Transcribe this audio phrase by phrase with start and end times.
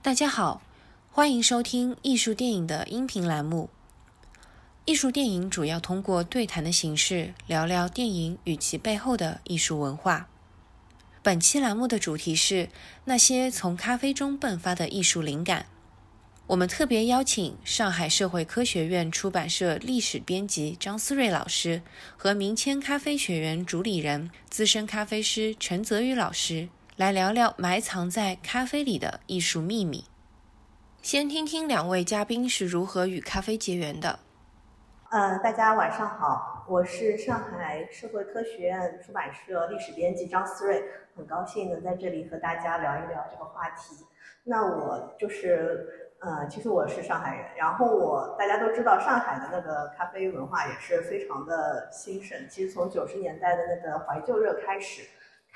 [0.00, 0.62] 大家好，
[1.10, 3.68] 欢迎收听艺术电影的音频栏目。
[4.84, 10.28] 艺术电影主要通过对谈的形式聊聊电影与其背后的艺术文化。
[11.20, 12.68] 本期栏目的主题是
[13.06, 15.66] 那些从咖啡中迸发的艺术灵感。
[16.46, 21.82] 我们特别邀请上海社会科学院出版社历史编辑张思睿老师
[22.16, 26.68] 和明谦咖啡学院主理人、资深咖啡师陈泽宇老师
[26.98, 30.06] 来聊聊埋藏在咖啡里的艺术秘密。
[31.00, 34.18] 先听听两位嘉宾是如何与咖啡结缘的。
[35.10, 40.82] 呃，大家晚上好，我是上海社会科学院出版社历史编辑张思睿，
[41.14, 44.04] 很高兴能在这里和大家聊一聊这个话题。
[44.42, 46.04] 那我就是。
[46.20, 52.36] 呃，其实我是上海人，然后我大家都知道上海的那个咖啡文化也是非常的兴盛。
[52.50, 55.02] 其实从九十年代的那个怀旧热开始，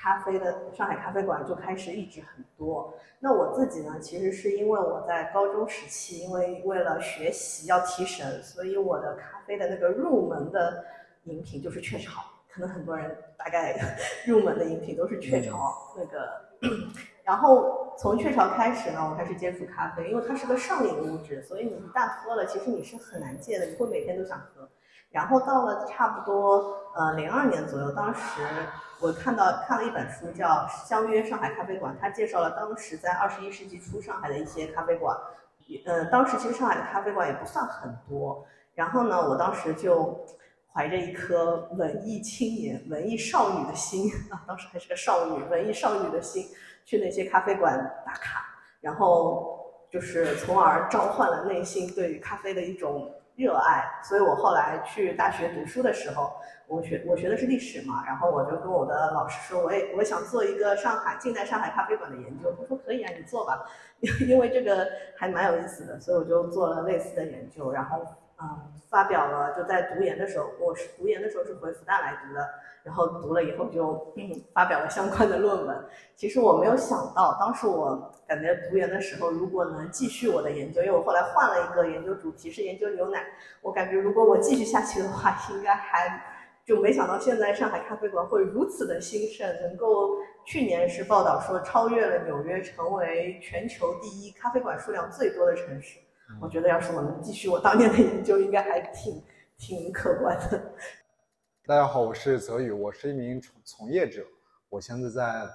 [0.03, 2.93] 咖啡的上海咖啡馆就开始一直很多。
[3.21, 10.83] 那我自己呢，其实是因为我在高中时期，因为为了学习要提神，所以我的咖啡的那个入门的
[11.23, 12.21] 饮品就是雀巢。
[12.51, 16.29] 可能很多人大概 入门的饮品都是雀巢那个。
[17.23, 24.67] 然后从雀巢开始呢，我开始接触咖啡，因为它是个上瘾物质，所以你一旦喝了，其实你是很难戒的，你会每天都想喝。
[25.09, 28.21] 然后到了差不多呃零二年左右，当时
[28.99, 30.47] 我看到看了一本书叫
[30.87, 35.17] 《相约上海咖啡馆》，它介绍了当时在二十一世纪初上海的一些咖啡馆。
[35.85, 38.45] 呃，当时其实上海的咖啡馆也不算很多。
[38.75, 40.25] 然后呢，我当时就
[40.71, 46.47] 怀着一颗文艺青年、文艺少女的心啊，当时还是个少女，文艺少女的心。
[46.85, 48.45] 去那些咖啡馆打卡，
[48.81, 49.57] 然后
[49.89, 53.83] 就是从而召唤了内心对于咖啡的一种热爱。
[54.03, 56.33] 所以我后来去大学读书的时候，
[56.67, 62.53] 我学我学的是历史嘛，然后我就跟我的老师说，我也我想做一个上海近代上海咖啡馆的研究。
[62.59, 63.63] 他说可以啊，你做吧，
[64.27, 68.05] 因为这个还蛮有意思的，所以我就做了类似的研究，然后
[68.41, 69.53] 嗯发表了。
[69.55, 72.47] 就在读研的时候，我是读研的时候是回复旦来读的。
[72.83, 75.85] 然后读了以后就嗯发表了相关的论文。
[76.17, 83.25] 其实我没有想到，当时我感觉读研的时候，如果能继续我的研究，因为我后来换了一个研究主题是研究牛奶，
[83.61, 86.21] 我感觉如果我继续下去的话，应该还
[86.65, 95.99] 就没想到现在上海咖啡馆会如此的兴盛，能够去年是报道说超越了纽约，成为全球第一咖啡馆数量最多的城市。
[96.41, 99.23] 我觉得要是我能继续我当年的研究，应该还挺
[99.57, 100.73] 挺可观的。
[101.65, 104.25] 大家好，我是泽宇，我是一名从从业者。
[104.69, 105.45] 我现在在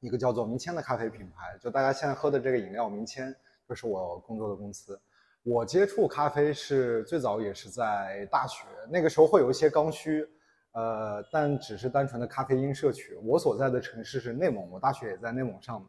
[0.00, 3.34] 一个叫做明谦的咖啡品牌，就大家现在喝的这个饮料明谦，
[3.68, 4.98] 就是我工作的公司。
[5.42, 10.26] 我接触咖啡是最早也是在大学，那个时候会有一些刚需，
[10.72, 13.16] 呃，但只是单纯的咖啡因摄取。
[13.24, 15.88] 我所在的城市是内蒙，我大学也在内蒙上的。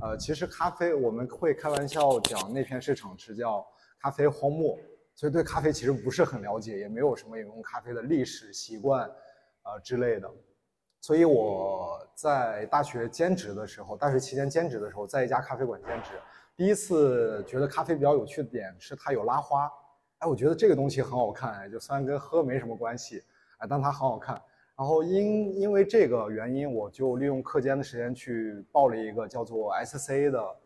[0.00, 3.64] 呃，其实咖啡我们会开玩笑讲那片市场是叫
[4.04, 4.78] 咖啡荒漠。
[5.14, 9.08] 所以对咖啡其实不是很了解，也没有什么饮用咖啡的历史习惯，
[9.62, 10.30] 啊之类的。
[11.00, 16.10] 所以我在大学兼职的时候，大学期间兼职的时候，在一家咖啡馆兼职，
[16.56, 19.70] 第一次觉得咖啡比较有趣的点是它有拉花。
[20.18, 23.22] 哎，我觉得这个东西很好看，就虽然跟喝没什么关系，
[23.58, 24.34] 哎，但它很好看。
[24.76, 30.56] 然后因因为这个原因，我就利用课间的时间去报了一个叫做 SCA 的，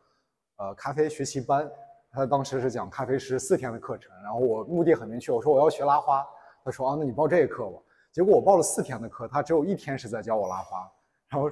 [0.56, 1.70] 呃，咖啡学习班。
[2.18, 6.26] 他当时是讲咖啡师四天的课程，然后我目的很明确，我说我要学拉花。
[6.64, 7.80] 他说啊，那你报这个课吧。
[8.10, 10.90] 结果我报了四天的课，他只有一天是在教我拉花，
[11.28, 11.48] 然后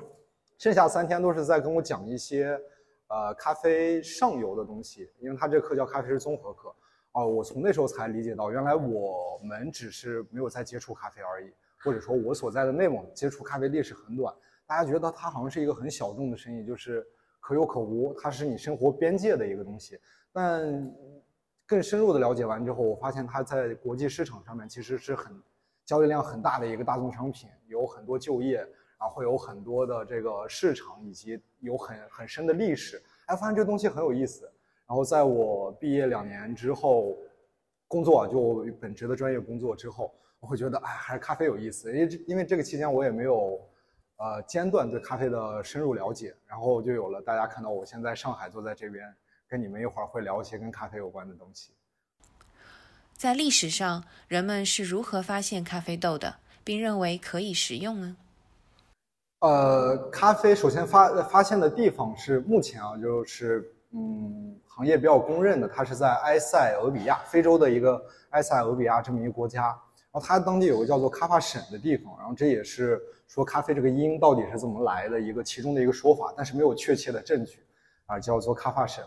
[0.59, 2.61] 剩下三天都是在跟我讲一些
[3.07, 5.09] 呃咖啡上游的东西。
[5.21, 6.75] 因为他这课叫咖啡师综合课。
[7.13, 11.53] 哦，我从那时候才理解到，原来我们只是没有在接触咖啡而已，
[11.85, 14.35] 或者说我所在的内蒙接触咖啡历史很短。
[14.67, 17.07] 大家觉得它好像是一个很小众的生意，就是
[17.39, 19.97] 可有可无，它是你生活边界的一个东西。
[20.37, 20.95] 但
[21.65, 25.35] 更深入的了解完之后，我发现它在国际市场上面其实是很
[25.87, 33.03] 交易量很大的一个大宗商品，有很多就业，然后会有很多的这个市场，以及有很很深的历史。
[33.25, 34.45] 哎，发现这东西很有意思。
[34.87, 37.17] 然后在我毕业两年之后，
[37.89, 41.91] 工作就本职的专业工作之后，我会觉得哎，还是咖啡有意思。
[41.91, 43.59] 因为这因为这个期间我也没有
[44.19, 49.03] 呃间断对咖啡的深入了解，然后就有了大家看到我现在上海坐在这边。
[49.49, 51.71] 跟你们一会儿会聊一些跟咖啡有关的东西。
[53.15, 58.17] 在历史上，人们是如何发现咖啡豆的，并认为可以食用呢？
[59.41, 69.69] 呃，咖啡首先发发现的地方是目前啊，就是嗯，行业比较公认的，它是在埃塞俄比亚，非洲的一个埃塞俄比亚这么一个国家。
[70.13, 77.61] 然后它当地有个叫做卡帕省的地方，然后这也是说咖啡这个音到底是怎么来的一个其中的一个说法，但是没有确切的证据
[78.07, 79.05] 啊，叫做卡帕省。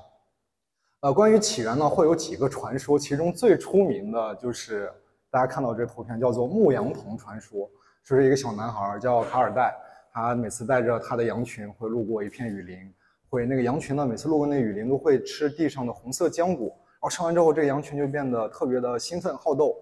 [1.02, 4.92] 呃，关于起源呢，会有几个传说，其中最出名的就是
[5.32, 7.70] 大家看到这图片，叫做牧羊童传说，
[8.04, 9.74] 就是一个小男孩叫卡尔戴，
[10.12, 12.94] 他每次带着他的羊群会路过一片雨林，
[13.30, 19.82] 会那个羊群呢，每次路过那雨林都会吃地上的红色浆果，然后吃完之后，这个羊群就变得特别的兴奋好斗，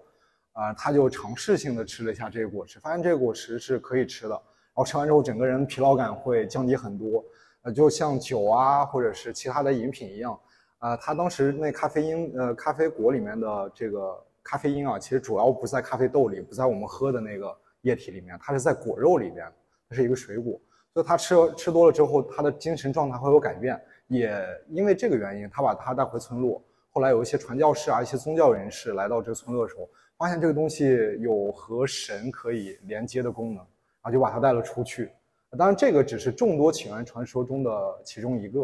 [0.52, 7.24] 啊，他就尝试性的吃了一下这个果实，发现这个果实是可以吃的，然后吃完之后，整个人疲劳感会降低很多，
[7.62, 10.38] 呃，就像酒啊或者是其他的饮品一样。
[10.78, 19.44] 啊，他当时那咖啡因，呃，咖啡果里面的这个咖啡因啊，其实主要不在咖啡豆里，不在我们喝的那个液体里面，它是在果肉里边，
[19.88, 20.52] 它是一个水果，
[20.94, 24.32] 所以他吃吃多了之后，他的精神状态会有改变，也
[24.68, 26.62] 因为这个原因，他把他带回村落。
[26.90, 33.66] 后来有一些传教士啊，一些宗教人士来到这个村落的时候，发现这个东西有和神可以连接的功能，然
[34.02, 35.10] 后就把他带了出去。
[35.58, 38.60] 当然，这个只是众多起源传说中的其中一个。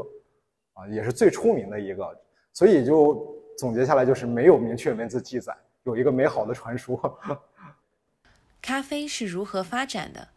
[0.75, 2.17] 啊，也是最出名的一个，
[2.53, 7.19] 所以就总结下来就是没有明确文字记载，有一个美好的传说。
[8.61, 10.29] 咖啡是如何发展的？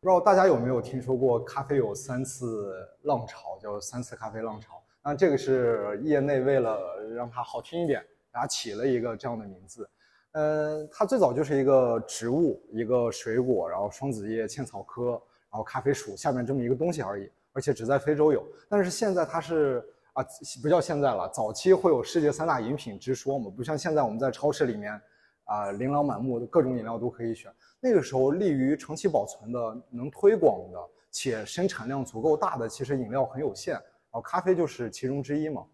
[0.00, 4.82] 不知道大家有没有听说过，咖啡有三次浪潮，叫三次咖啡浪潮。
[5.04, 6.78] 那这个是业内为了
[7.14, 9.88] 让它好听一点，给它起了一个这样的名字。
[10.32, 15.10] 嗯，它最早就是一个植物，一个水果，然后双子叶茜草科，
[15.50, 17.30] 然后咖啡属下面这么一个东西而已。
[17.52, 19.84] 而且只在非洲有，但是现在它是
[20.14, 20.24] 啊，
[20.62, 21.28] 不叫现在了。
[21.28, 25.00] 早期会有世界三大饮品之说嘛，不像现在我们在超市里面
[25.44, 27.52] 啊，琳琅满目的，各种饮料都可以选。
[27.80, 30.78] 那个时候利于长期保存的、能推广的
[31.10, 33.82] 且生产量足够大的，其实饮料很有限，然
[34.12, 35.64] 后咖啡就是其中之一嘛。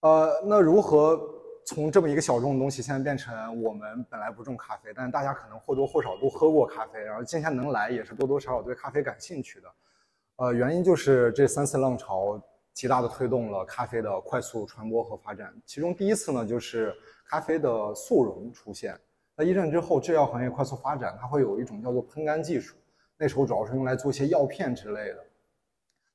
[0.00, 1.20] 呃，那如何
[1.64, 9.68] 从这么一个小众的东西，现在变成我们本来不种咖啡，但大家可能或多或少都喝过咖啡，然后今天能来也是多多少少对咖啡感兴趣的。
[10.42, 12.42] 呃，原因就是这三次浪潮
[12.72, 15.54] 极大的推动了咖啡的快速传播和发展。
[15.64, 16.92] 其中第一次呢，就是
[17.28, 18.98] 咖啡的速溶出现。
[19.36, 22.74] 在一战之后，制药行业快速发展，它会有一种叫做喷干技术，
[23.16, 25.24] 那时候主要是用来做一些药片之类的。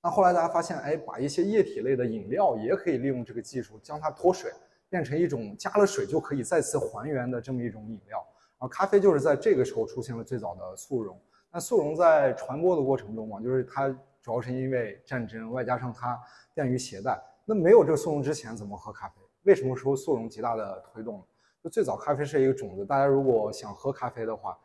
[0.04, 4.52] 那后来大家发现，哎，把一些液体类的饮料也可以利用这个技术，将它脱水，
[4.90, 8.18] 变成一种加了水就可以再次还原的这么一种饮料。
[8.60, 11.18] 然后咖啡就是在这个时候出现了最早的速溶。
[11.50, 13.98] 那速溶在传播的过程中嘛，就是它。
[14.28, 16.20] 主要是因为战争，外加上它
[16.54, 17.18] 便于携带。
[17.46, 19.22] 那没有这个速溶之前怎么喝咖啡？
[19.44, 21.26] 为什么说速溶极大的推动？
[21.64, 24.60] 就最早咖啡是一个种子，大家如果想喝咖啡的话，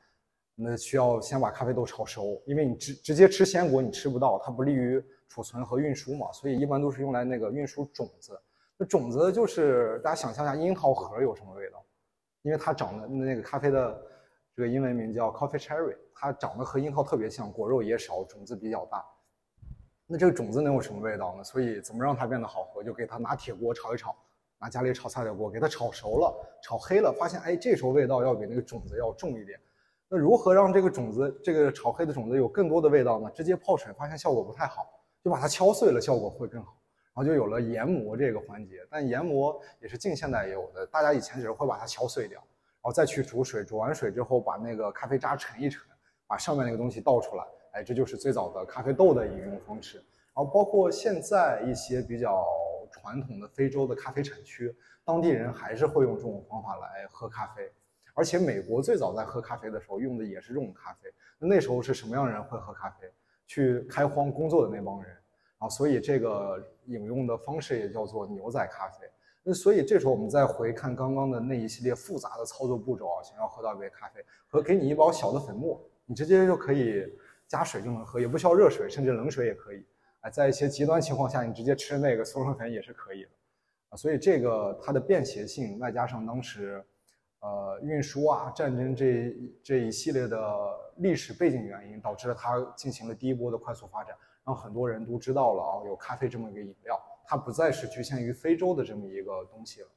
[0.57, 8.37] 那需要先把咖啡豆炒熟，因为你直直接吃鲜果你吃不到，它不利于储存和运输嘛，所以一般都是用来那个运输种子。
[8.77, 11.81] 那种子就是大家想象一下，樱桃核有什么味道？
[12.43, 14.03] 因为它长的那个咖啡的
[14.57, 19.05] 这个英文名叫 coffee cherry，它长得和樱桃特别像，果肉也少，种子比较大。
[20.13, 21.43] 那这个种子能有什么味道呢？
[21.43, 22.83] 所以怎么让它变得好喝？
[22.83, 24.15] 就给它拿铁锅炒一炒，
[24.59, 29.59] 拿家里炒菜的锅给它炒熟了，炒黑了，发现哎，这时候味道要比那个种子要重一点。
[30.11, 33.31] 那如何让这个种子，这个炒黑的种子有更多的味道呢？
[33.35, 34.87] 直接泡水，发现效果不太好，
[35.25, 36.77] 就把它敲碎了，效果会更好。
[37.15, 38.87] 然后就有了研磨这个环节。
[38.91, 45.81] 但研磨也是近现代有的，大家以前只是会把它敲碎掉，然后再去煮水，煮完水之后把那个咖啡渣沉一沉，
[46.27, 47.45] 把上面那个东西倒出来。
[47.73, 49.97] 哎，这就是最早的咖啡豆的饮用方式。
[50.35, 52.47] 然后包括现在一些比较
[52.91, 54.75] 传统的非洲的咖啡产区，
[55.05, 57.71] 当地人还是会用这种方法来喝咖啡。
[58.15, 61.13] 而且美国最早在喝咖啡的时候用的也是这种咖啡。
[61.39, 63.11] 那那时候是什么样人会喝咖啡？
[63.47, 65.15] 去开荒工作的那帮人。
[65.59, 69.07] 啊，所以这个饮用的方式也叫做牛仔咖啡。
[69.43, 77.07] 那所以这时候我们再回看刚刚的那一系列复杂的操作步骤啊，想要喝到一杯咖啡，和给你一包小的粉末，你直接就可以。
[77.53, 79.85] 加水就能喝，也不需要热水，甚至冷水也可以。
[80.23, 83.31] 哎，在一些极端情况下，你直接吃那个速溶粉也是可以的。
[83.91, 86.83] 啊，所以这个它的便携性，外加上当时，
[87.41, 90.41] 呃，运输啊、战争这这一系列的
[90.97, 94.17] 历史背景原因，导致了它进行了第一波的快速发展，
[94.47, 99.89] 让很多人都知道了啊，有咖啡这么一个饮料，它不再是局限于非洲的这么一个东西了。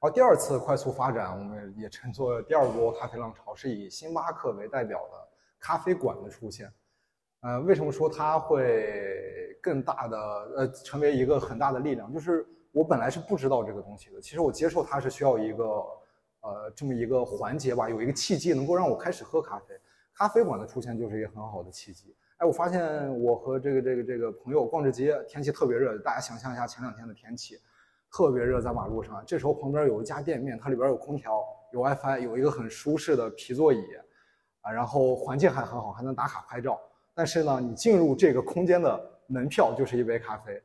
[0.00, 5.28] 而第二次快速发展，我们也称作第二波咖啡浪潮，是以星巴克为代表的。
[5.62, 6.68] 咖啡馆的出现，
[7.42, 10.18] 呃，为什么说它会更大的
[10.56, 12.12] 呃成为一个很大的力量？
[12.12, 15.64] 就是我本来是不知道这个东西的，其实我接受它是需要一个
[16.40, 19.66] 呃这么一个环节吧，有一个契机能够让我开始喝咖啡。
[20.14, 22.14] 咖啡馆的出现就是一个很好的契机。
[22.38, 27.56] 哎，我发现我和这个这个这个朋友逛着街，天气特别热，大家想象一下前两天的天气，
[28.10, 31.40] 特别热，在马路上，这时候旁边有一家店面，它里边有空调，
[31.72, 33.80] 有 WiFi，有一个很舒适的皮座椅。
[34.62, 36.80] 啊，然后环境还很好，还能打卡拍照。
[37.14, 40.62] 但是呢，你进入这个空间的门票就是一杯咖啡，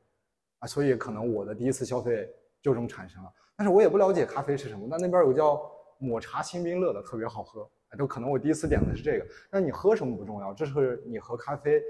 [0.60, 2.30] 啊，所以可能我的第一次消费
[2.62, 3.32] 就这么产生了。
[3.56, 5.62] 但是我也不了解咖啡是什么，但那边有个叫
[5.98, 9.26] 抹茶新冰乐的，特别好喝，就可能我第一次点的是这个。
[9.50, 11.82] 但你喝什么不重要，这是你喝咖啡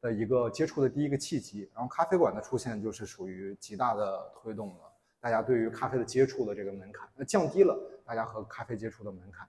[0.00, 1.68] 的一个接触的第一个契机。
[1.74, 4.80] 然后咖啡馆的出现就是属于极大的推动了
[5.18, 9.48] 大家对于咖啡的接触的这个门槛，那降低了大家和咖啡接触的门槛。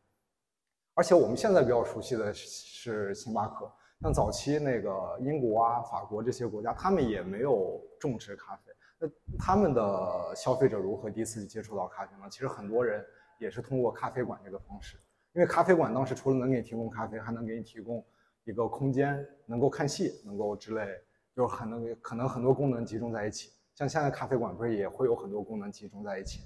[0.95, 3.69] 而且我们现在比较熟悉的是星巴克，
[4.01, 8.71] 像早期那个英国啊、法国这些国家，他们也没有种植咖啡。
[8.97, 12.29] 那他们的消费者如何第一次接触到咖啡呢？
[12.31, 13.05] 其实很多人
[13.37, 14.97] 也是通过咖啡馆这个方式，
[15.33, 18.01] 因为咖啡馆当时除了能给你提供咖啡，还能给你提供
[18.45, 20.87] 一个空间，能够看戏，能够之类，
[21.35, 23.51] 就是很能可能很多功能集中在一起。
[23.73, 26.39] 像现在咖啡馆不是也会有很多功能集中在一起？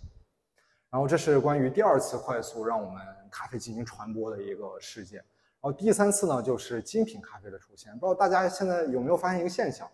[0.89, 2.99] 然后这是关于第二次快速让我们
[3.29, 5.17] 咖啡进行传播的一个事件。
[5.61, 7.91] 然后第三次呢，就是精品咖啡的出现。
[7.99, 9.89] 不知道大家现在有没有发现一个现象？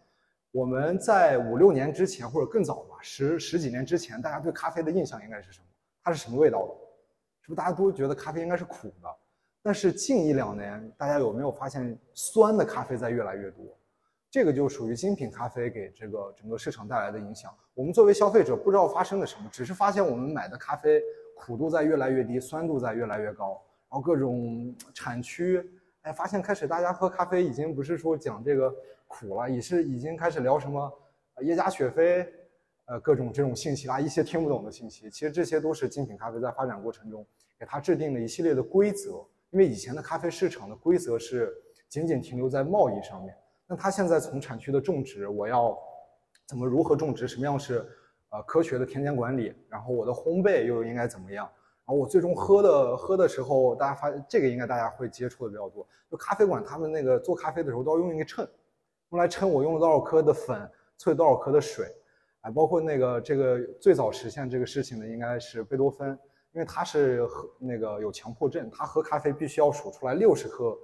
[0.52, 5.66] 我们在五六年之前或者更早吧，十十几年之前，大家对咖啡的印象应该是什么？
[6.04, 6.74] 它是什么味道的？
[7.42, 9.10] 是不是大家都觉得咖啡应该是苦的？
[9.62, 13.66] 但是近一两年，大家有没有发现酸的咖啡在越来越多？
[14.30, 17.52] 这个就属于精品咖啡给这个整个市场带来的影响。
[17.74, 21.02] 我们作为消费者，不知道发生了什么，只是发现我们买的咖啡
[21.36, 25.64] 苦度在越来越低，酸度在越来越高，然后各种产区，
[26.02, 28.74] 哎，发现开始大家喝咖啡已经不是说讲这个。
[29.08, 30.92] 苦了，也是已经开始聊什么
[31.42, 32.28] 耶加雪菲，
[32.86, 35.12] 呃，各种这种信息啦，一些听不懂的信息。
[35.12, 37.26] 其实这些都是精品咖啡在发展过程中
[37.58, 39.24] 给它制定了一系列的规则。
[39.52, 41.54] 因为以前的咖啡市场的规则是
[41.88, 43.34] 仅仅停留在贸易上面，
[43.68, 45.78] 那它现在从产区的种植，我要
[46.48, 47.88] 怎么如何种植，什么样是
[48.36, 51.46] 呃科学的田间管理，然后我的烘焙又应该怎么样，
[51.86, 55.88] 然后我最终喝的喝的时候，大家发这个应该大家会接触的比较多。
[56.12, 58.48] 就咖啡馆他们那个做咖啡的时候都要用一个秤。
[59.12, 61.86] 用来称我用了多少克的粉，萃多少克的水，
[62.42, 66.10] 啊，包括那个这个最早实现这个事情的应该是贝多芬，
[66.52, 70.76] 因为他是喝那个有强迫症，他喝咖啡必须要数出来六十克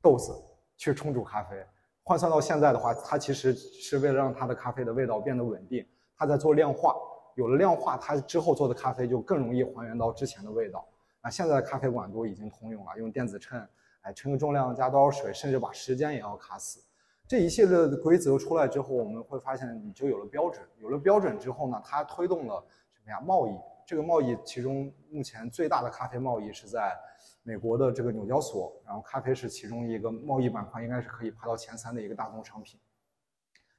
[0.00, 0.32] 豆子
[0.76, 1.56] 去冲煮咖啡。
[2.04, 5.84] 换算到现在的话，他其实是为了让他的咖啡的味道变得稳定，
[6.16, 6.94] 他在做量化，
[7.34, 10.86] 有了量化，他之后做的咖啡就更容易还原到之前的味道。
[11.20, 13.66] 啊，现在的咖啡馆都已经通用了，用电子秤，
[14.02, 16.80] 哎，称个重量加多少水，甚至把时间也要卡死。
[17.26, 20.62] 这一系列的规则出来之后，我们会发现你就有了标准。
[20.78, 23.20] 有了标准之后呢，它推动了什么呀？
[23.20, 23.52] 贸易。
[23.86, 26.94] 这个贸易其中目前最大的咖啡贸易是在
[27.42, 32.78] 美国的这个纽交所，然后咖啡是其中一个贸易板块，应该是可以排到前三的一个大宗商品。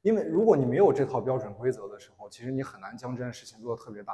[0.06, 4.14] 因为如果你没有这套标准规则的时候，其实你很难将这件事情做得特别大。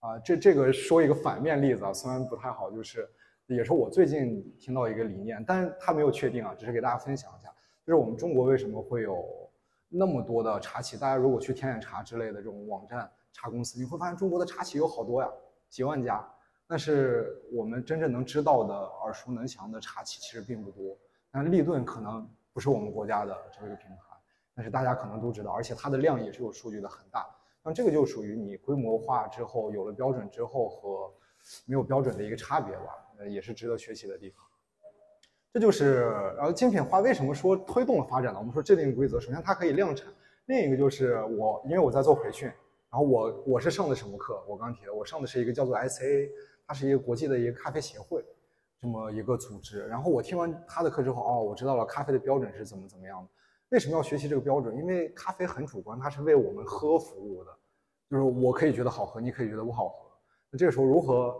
[0.00, 3.06] 啊，这这个说一个反面例子啊，虽然不太好，就是
[3.46, 7.50] 也是我最近听到一个理念，但是它没有确定啊，只是给大家分享一下。
[7.84, 9.22] 就是我们中国为什么会有
[9.90, 10.96] 那么多的茶企？
[10.96, 15.28] 大家如果去天眼查之类的这种网站茶公司，你会发现中国的茶企有好多呀，
[15.68, 16.26] 几万家。
[16.66, 20.96] 但是我们真正能知道的、耳熟能详的茶企其实并不多。
[21.30, 24.11] 但立顿可能不是我们国家的这么一个品牌，
[24.54, 27.26] 但是大家可能都知道，而且它的量也是有数据的很大。
[27.62, 31.08] 那这个就属于你规模化之后有了标准之后和
[31.64, 34.44] 没有标准的一个差别吧，呃，也是值得学习的地方。
[35.52, 38.38] 这就是，然后精品化为什么说推动了发展呢？
[38.38, 40.12] 我们说制定规则，首先它可以量产，
[40.46, 42.48] 另一个就是我，因为我在做培训，
[42.90, 44.42] 然后我我是上的什么课？
[44.48, 46.30] 我刚提的，我上的是一个叫做 SAA，
[46.66, 48.24] 它是一个国际的一个咖啡协会，
[48.80, 49.86] 这么一个组织。
[49.86, 53.28] 然后我听完他的课之后，哦，我知道了咖啡的标准是怎么怎么样的。
[53.72, 54.76] 为什么要学习这个标准？
[54.76, 57.50] 因为咖啡很主观，它是为我们喝服务的，
[58.10, 60.10] 就是我可以觉得好喝，你可以觉得不好喝。
[60.50, 61.34] 那这个时候如何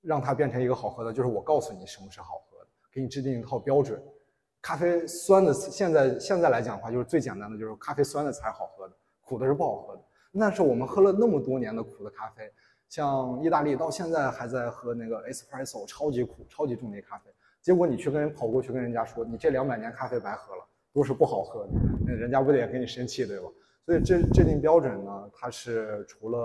[0.00, 1.12] 让它变成一个好喝的？
[1.12, 2.68] 就是我告诉你什么是好喝的。
[2.92, 4.00] 给你制定一套标准，
[4.62, 10.02] 咖啡酸的现在现在来讲的话，就是最简单的，就是咖啡酸的才好喝的，苦的是不好喝的。
[10.30, 12.48] 那是我们喝了那么多年的苦的咖啡，
[12.88, 17.28] 像意大利到现在还在喝那个 espresso，超级苦、超级重的咖啡。
[17.60, 21.72] 结果你去跟人跑过去跟人家说，你这两百年咖啡白喝了，都是不好喝的，
[22.06, 23.48] 那人家不得也给你生气对吧？
[23.86, 26.38] 所以制制定标准呢，它是除了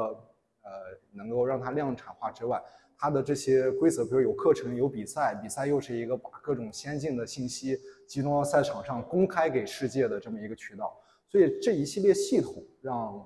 [0.61, 0.71] 呃
[1.11, 2.61] 能够让它量产化之外。
[2.97, 10.97] 它的这些规则，比如有课程、有比赛，比赛又是一个把各种先进的信息集中到赛场上公开给世界的这么一个渠道，
[11.27, 13.21] 所以这一系列系统让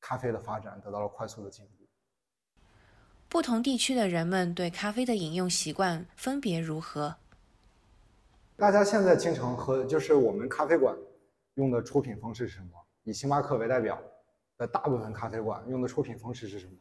[0.00, 1.72] 咖啡的发展得到了快速的进步。
[3.28, 7.16] 不同地区的人们对咖啡的饮用习惯分别如何？
[8.60, 10.94] 大家现在经常喝，就是我们咖啡馆
[11.54, 12.68] 用的出品方式是什么？
[13.04, 13.98] 以星巴克为代表
[14.58, 16.72] 的大部分咖啡馆用的出品方式是什么？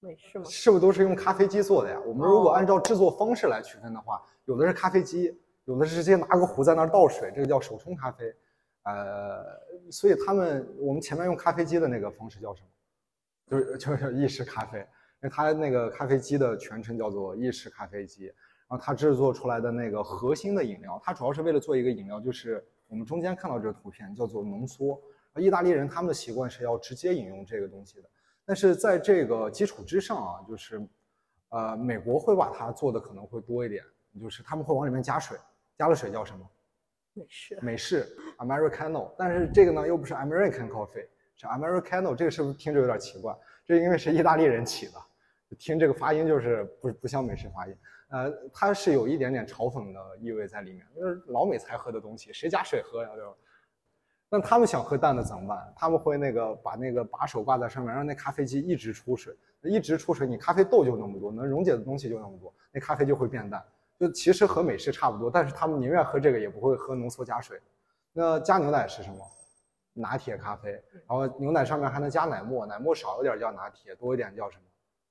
[0.00, 0.44] 美式吗？
[0.44, 1.98] 是不是都是用咖啡机做的呀？
[2.04, 8.30] 我们如果按照制作方式来区分的话，有的是咖啡机，有的是直接拿个壶在那儿倒水，这个叫手冲咖啡，
[8.82, 9.42] 呃，
[9.90, 12.68] 所以他们我们前面用咖啡机的那个方式叫什么？
[13.46, 14.86] 就是就是意式咖啡，因
[15.22, 18.30] 为它那个咖啡机的全称叫做意式咖啡机，
[18.70, 25.02] 然后它制作出来的那个核心的饮料，它主要是为了做一个饮料，就是我们中间看到这个图片叫做浓缩。
[25.36, 28.08] 意大利人他们的习惯是要直接饮用这个东西的，
[28.44, 30.80] 但是在这个基础之上啊，就是
[31.48, 33.82] 呃，美国会把它做的可能会多一点，
[34.20, 35.36] 就是他们会往里面加水，
[35.76, 36.48] 加了水叫什么？
[37.14, 37.58] 美式。
[37.60, 43.36] 美式 Americano，但是这个呢又不是 American coffee，是 Americano，这个是不是听着有点奇怪？
[43.64, 44.92] 这因为是意大利人起的，
[45.58, 47.76] 听这个发音就是不不像美式发音。
[48.10, 53.10] 呃，它是有一点点嘲讽的意味在里面，就是老美才喝的东西，谁加水喝呀？
[53.14, 53.32] 对吧？
[54.28, 55.72] 那他们想喝淡的怎么办？
[55.76, 63.64] 他们会那个把那个把手挂在上面，让那咖啡机一直出水，一直出水，你咖啡豆就那么多，能溶解的东西就那么多，那咖啡就会变淡。
[63.98, 67.60] 就其实和美式差不多，但是他们宁愿喝这个，也不会喝浓缩加水。
[68.12, 69.18] 那加牛奶是什么？
[69.92, 70.72] 拿铁咖啡。
[71.06, 74.62] 然后牛奶上面还能加奶沫，奶沫少一点叫拿铁，多一点叫什么？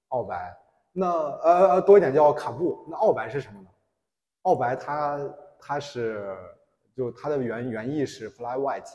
[0.09, 0.57] 澳白。
[0.99, 1.07] 那
[1.43, 2.85] 呃多一点叫卡布。
[2.89, 3.67] 那澳白是什么呢？
[4.41, 5.19] 澳白它
[5.59, 6.35] 它是
[6.95, 8.91] 就它的原原意是 fly white。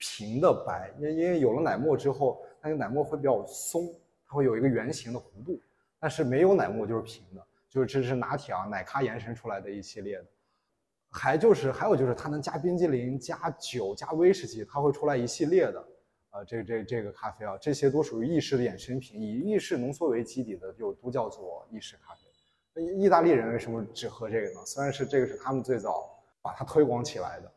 [0.00, 3.92] 平的白，因因为有了奶沫之后，那个奶沫会比较松，
[4.24, 5.60] 它会有一个圆形的弧度。
[5.98, 10.26] 但是没有奶沫就是平的，就是这是拿铁啊奶咖延伸出来的一系列的。
[11.10, 15.84] 还就是还有就是它能加冰激凌、加酒、加威士忌，它会出来一系列的。
[16.30, 22.20] 呃，这这这个咖啡啊，这些都属于意式的衍生品，以意式浓缩为基底的就都叫做意式咖啡。
[22.74, 24.64] 那意大利人为什么只喝这个呢？
[24.66, 26.10] 虽然是这个是他们最早
[26.42, 27.52] 把它推广起来的。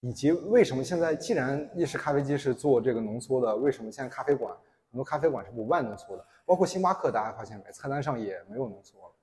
[0.00, 4.56] 以及为什么现在既然意式咖啡机是做这个浓缩的，为什么现在咖啡馆
[4.92, 6.24] 很多咖啡馆是不卖浓缩的？
[6.46, 7.72] 包括星巴克，大家发现没？
[7.72, 9.14] 菜单上也没有浓缩了。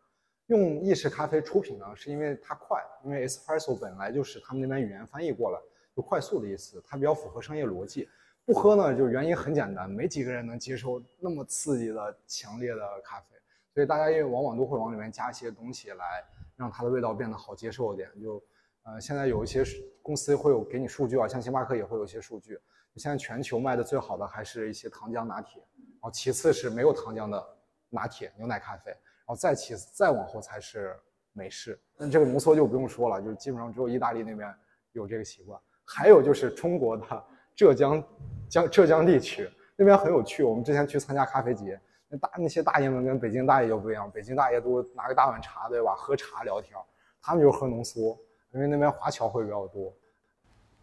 [0.48, 5.58] 用意式咖啡出品呢，是因为它快，因为 espresso 本来就是他们那边语言翻译过来
[5.96, 8.10] 就快速的意思，它比较符合商业逻辑。
[8.46, 13.36] 不喝呢，就原因很简单，没几个人能接受那么刺激的、强烈的咖啡，
[13.74, 16.24] 所以大家也往往都会往里面加一些东西来
[16.56, 18.42] 让它的味道变得好接受一点，就。
[18.88, 19.64] 呃，现在有一些
[20.04, 22.56] 公司会有给你数据啊，像星巴克也会有一些数据。
[22.98, 27.44] 现在全球卖的最好的还是一些糖浆拿铁，然后其次是没有糖浆的
[27.90, 30.96] 拿铁牛奶咖啡，然后再其次再往后才是
[31.34, 31.82] 美式。
[31.98, 34.54] 那这个浓缩就不用说了，就基本上只有意大利那边
[34.92, 35.60] 有这个习惯。
[35.84, 37.26] 还有就是中国的
[37.56, 38.04] 浙江
[38.50, 46.78] 江浙江地区那边很有趣，我们之前去参加咖啡节，那大那些大爷们跟北京大爷就不一样，北京大爷都拿个大碗茶对吧，喝茶聊天，
[47.22, 48.18] 他们就是喝浓缩。
[48.52, 49.94] 因为那边华侨会比较多。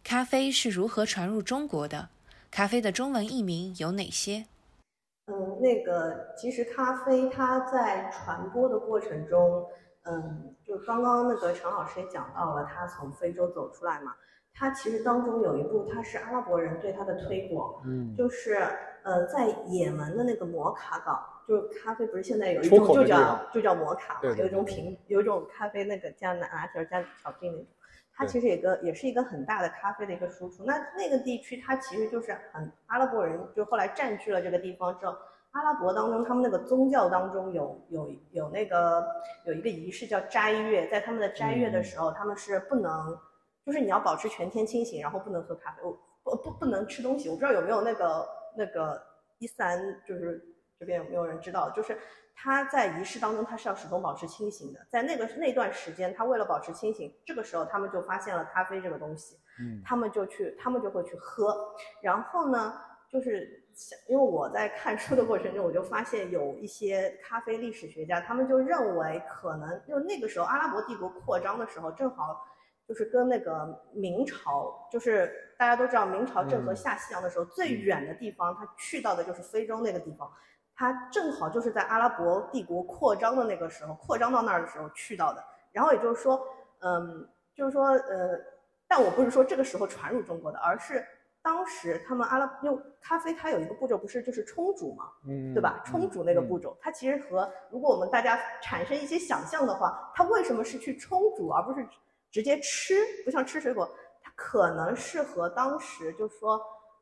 [0.03, 2.09] 咖啡是如何传入中国的？
[2.51, 4.45] 咖啡的中文译名有哪些？
[5.25, 9.65] 嗯，那个其实咖啡它在传播的过程中，
[10.03, 14.13] 嗯，就刚刚那个陈老师也讲到了，它从非洲走出来嘛。
[14.53, 18.57] 它其实当中有一部，它是阿拉伯人对它的推广，嗯，就是
[19.03, 21.19] 呃，在也门的那个摩卡港。
[21.45, 27.65] 就是咖啡不是现在有一种就叫就叫摩卡嘛，有一种品有一种咖啡那个加拿拿铁加巧克力那种，
[28.15, 30.63] 它其实也个也是一个很大的咖啡的一个输出。
[30.63, 35.13] 那那个地区它其实就是很阿拉伯人，就后来占据了这个地方之后，
[35.51, 39.05] 阿拉伯当中他们那个宗教当中有有有那个
[39.45, 43.19] 有一个仪式叫斋月，在他们的斋月的时候，他们是不能
[43.65, 45.81] 就是你要保持全天清醒，然后不能喝咖啡，
[46.23, 47.29] 不不不能吃东西。
[47.29, 49.01] 我不知道有没有那个那个
[49.39, 50.49] 伊斯兰就是。
[50.79, 51.69] 这边有没有人知道？
[51.69, 51.97] 就是
[52.35, 54.85] 他在仪式当中，他是要始终保持清醒的。
[54.89, 61.73] 在那个那段时间，他为了保持清醒，这个时候他们就发现了咖啡这个东西，嗯，他们就去，他们就会去喝。
[62.01, 62.73] 然后呢，
[63.09, 63.63] 就是
[64.09, 72.45] 因为我在看书的过程中，我就发现有一些咖啡历史学家，他们就认为可能就那个时候阿拉伯帝国扩张的时候，正好
[72.87, 80.29] 就是跟那个明朝，就是大家都知道明朝郑和下西洋的时候，最远的地方，他去到的就是非洲那个地方。
[80.75, 85.43] 他正好就是在阿拉伯帝国扩张的那个时候，扩张到那儿的时候去到的。
[85.71, 86.39] 然后也就是说，
[86.79, 88.39] 嗯，就是说，呃，
[88.87, 91.05] 但我不是说这个时候传入中国的，而是
[91.41, 95.81] 当时他们阿拉用咖啡，它有一个步骤，不是就是冲煮嘛，嗯，对吧？
[95.85, 101.87] 冲煮那个步骤，它其实和如果我们大家产生一些想象的话，它为什么是去冲煮而不是
[102.33, 102.95] 直接吃？
[103.23, 103.89] 不像吃水果，
[104.21, 106.59] 它可能是和当时就是说，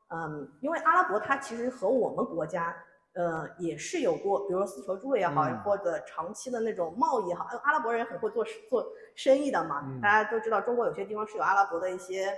[0.10, 2.76] 嗯，因为阿拉伯它其实和我们国家。
[3.14, 9.84] 呃，也是有过，比如说丝绸之路也好，或者长期的那种贸易也好，阿拉伯人很会做做生意的嘛。
[10.02, 12.34] 大家都知道，中国有些地方是有阿拉伯的一些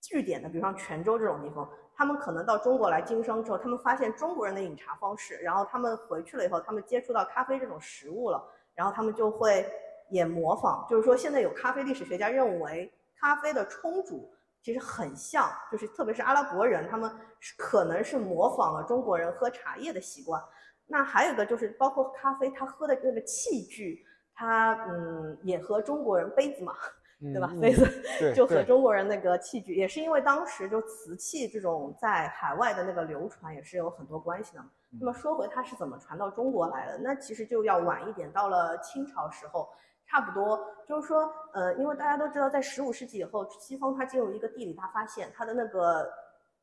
[0.00, 8.40] 据点的，比如像泉州这种地方，他们可能到中国来经商之后，他们发现中国人的饮茶方式，然后他们回去了以后，他们接触到咖啡这种食物了，
[8.76, 9.68] 然后他们就会
[10.12, 14.30] 也模仿，就是说现在有咖啡历史学家认为，咖啡的冲煮
[14.62, 20.40] 其实很像，就是特别是阿拉伯人，他们是可能是模仿了中国人喝茶叶的习惯。
[20.86, 26.74] 那还有一个就是包括咖啡，他喝的那个器具，他嗯也和中国人杯子嘛，
[27.20, 27.50] 对吧？
[27.58, 34.62] 杯子就和中国人那个器具，也是因为当时就瓷器这种在海外的那个流传也是有很多关系的。
[35.00, 39.68] 那么说回它是怎么传到中国来的，那其实就要晚一点，到了清朝时候。
[40.12, 46.06] 差不多，就是说，呃，因为大家都知道，在十五世纪以后，西方它进入一个地理大发现，它的那个、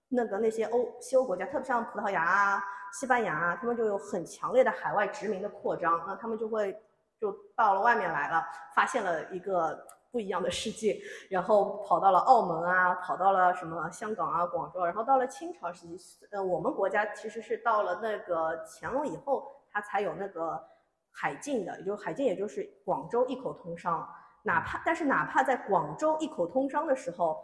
[0.07, 6.79] 那个那些欧西欧国家，特别像葡萄牙啊、西班牙啊，他们就有很强烈的海外殖民的扩张，那他们就会
[7.19, 20.63] 就到了外面来了，发现了一个不一样的世界，然后跑到了澳门啊，跑到了什么香港啊、广州，然后到了清朝时期，呃，我们国家其实是到了那个乾隆以后，它才有那个。
[21.12, 24.08] 海禁的，也就海禁，也就是广州一口通商。
[24.43, 27.38] 哪怕，但是哪怕在广州一口通商的时候，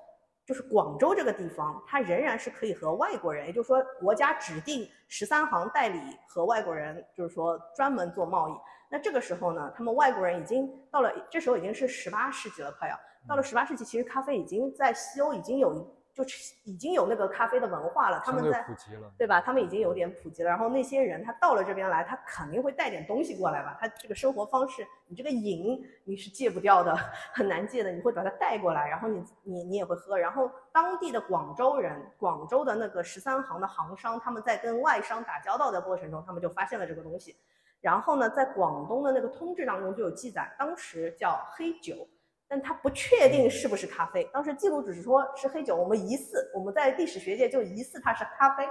[0.45, 8.54] 就是广州这个地方，它仍然是可以和外国人，也就是说国家指定十三行代理和外国人，就是说专门做贸易。
[8.89, 12.97] 那这个时候呢，他们外国人已经到了，这时候已经是十八世纪了，快要
[13.28, 15.94] 到了十八世纪，其实咖啡已经在西欧已经有。
[16.15, 16.23] 就
[16.63, 19.41] 已经有那个咖啡的文化了，他们在普及了，对吧？
[19.41, 20.49] 他们已经有点普及了。
[20.49, 23.78] 然后那些人他到了这边来，他肯定会带点东西过来吧？
[23.82, 26.95] 他这个生活方式，你这个瘾你是戒不掉的，
[27.34, 27.91] 很难戒的。
[27.91, 30.17] 你会把它带过来，然后你你你也会喝。
[30.17, 37.36] 然后当地的广州人，广州的那个十三行的行商，他们在跟外商打交道的过程中，他们就发现了这个东西。
[37.82, 42.08] 然后呢，在广东的那个通志当中就有记载，当时叫黑酒。
[42.47, 48.67] 但他不确定是不是咖啡，当时记录只是说是黑酒，我们疑似，我们在历史学界就疑似它是咖啡。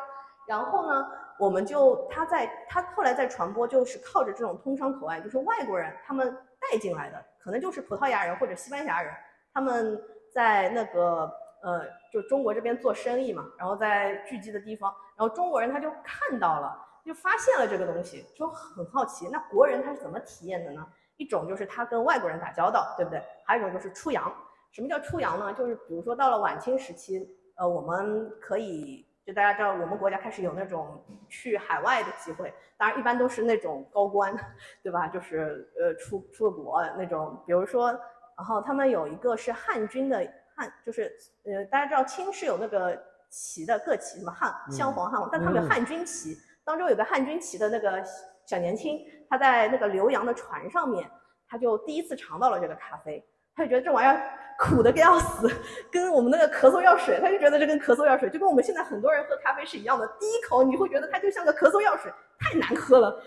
[0.47, 1.07] 然后呢，
[1.39, 9.11] 我们就他在他后来在传播，就是靠着这种通商口岸，就是外国人他们带进来的，可能就是葡萄牙人或者西班牙人，
[9.55, 9.99] 他们
[10.35, 11.33] 在那个
[11.63, 20.87] 呃就中国这边做生意嘛，然后在聚集的地方，然后中国人他就看到了，就发现了这个东西，就很好奇，那国人他是怎么体验的呢？
[21.17, 23.23] 一种就是他跟外国人打交道，对不对？
[23.45, 24.33] 还有一种就是出洋。
[24.73, 25.53] 什么叫出洋呢？
[25.53, 27.25] 就是比如说到了晚清时期，
[27.57, 32.53] 呃，我们可以就大家知道，我们国家开始有那种去海外的机会。
[32.77, 34.35] 当然，一般都是那种高官，
[34.83, 35.07] 对吧？
[35.07, 37.41] 就是呃出出国那种。
[37.47, 37.93] 比如说，
[38.37, 40.17] 然后他们有一个是汉军的
[40.57, 41.11] 汉，就是
[41.45, 43.01] 呃大家知道清是有那个
[43.31, 48.03] 旗的各旗什么汉镶黄汉，但他们有汉军旗，当中有个汉军旗的那个
[48.47, 48.99] 小年轻。
[49.29, 51.11] 他在那个浏阳的船上面，
[51.49, 53.25] 他就第一次尝到了这个咖啡，
[53.57, 54.23] 他就觉得这玩意儿
[54.59, 55.51] 苦的要死，
[55.91, 63.21] 跟我们那个咳嗽药水，他就觉得这跟咳嗽药水，就跟我们现在很多人喝咖啡是一样的，第一口你会觉得它就像个咳嗽药水，太难喝了。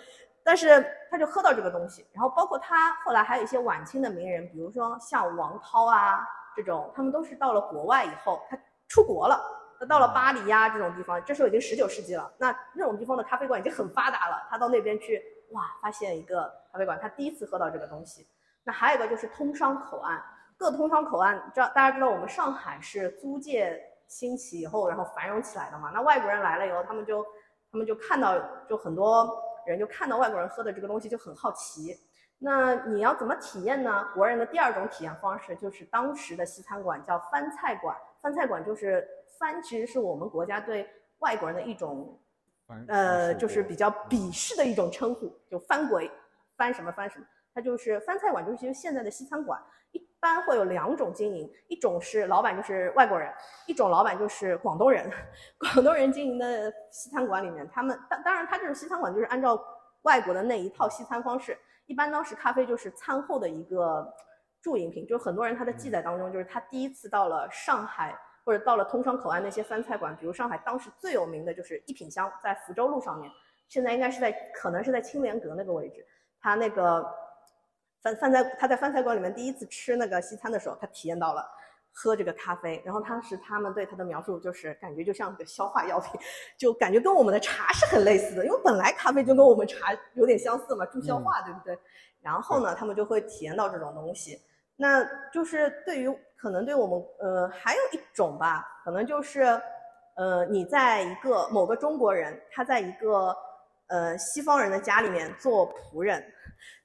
[0.44, 6.26] 但是他就喝到这个东西，然后包括他后来还有一些晚清的名人，比如说像王涛啊
[6.56, 9.38] 这种，他们都是到了国外以后，他出国了，
[9.80, 15.22] 他到了巴黎呀这种地方，这时候已经十九世纪了，那那种地方的咖啡馆已经很发达了，他到那边去。
[15.52, 18.28] 哇，发现一个咖啡馆，他第一次喝到这个东西。
[18.66, 20.22] 那还有一个就是通商口岸，
[20.58, 25.90] 各通商口岸，知道大家知道我们上海是租界兴起以后，然后繁荣起来的嘛。
[25.94, 27.26] 那外国人来了以后，他们就
[27.72, 28.38] 他们就看到，
[28.68, 31.98] 就很多人就看到外国人喝的这个东西就很好奇。
[32.40, 34.10] 那你要怎么体验呢？
[34.14, 39.08] 国人的第二种体验方式就是当时的西餐馆叫翻菜馆，翻菜馆就是
[39.40, 40.88] 翻，其实是我们国家对
[41.20, 42.20] 外国人的一种。
[42.90, 46.12] 呃，就是比较鄙视的一种称呼，就翻鬼，
[46.58, 49.58] 翻什么翻什么，它就是翻菜馆，就是其实现在的西餐馆，
[49.94, 53.34] 一般会有两种经营，一种是老板就是外国人，
[53.68, 55.10] 一种老板就是广东人，
[55.58, 59.58] 广东人经营的西餐馆里面，他们当当然他这种西餐馆就是按照
[60.02, 64.14] 外国的那一套西餐方式，一般当时咖啡就是餐后的一个
[64.62, 68.14] 助饮品，就是很多人他的记载当中，就是他第一次到了上海。
[68.48, 73.30] 或者到了通商口岸那些饭菜馆，比如上海当时最有名的就是一品香，在福州路上面，
[73.68, 76.08] 现在应该是在可能是在青莲阁那个位置。
[76.40, 77.06] 他那个
[78.02, 81.46] 饭饭菜，他在饭菜馆里面第一次吃那个西餐的时候，他体验到了
[81.92, 82.82] 喝这个咖啡。
[82.86, 86.18] 然后当时他们对他的描述就是感觉就像个消化药品，
[86.58, 91.78] 就感觉跟我们的茶是很类似的，因为本来咖啡就跟我们茶有点相似嘛，助消化，对不对？
[92.22, 94.42] 然后呢，他们就会体验到这种东西。
[94.78, 99.42] 那就是对于可能对我们呃还有一种吧，可能就是
[100.16, 103.36] 呃你在一个某个中国人他在一个
[103.88, 106.24] 呃西方人的家里面做仆人，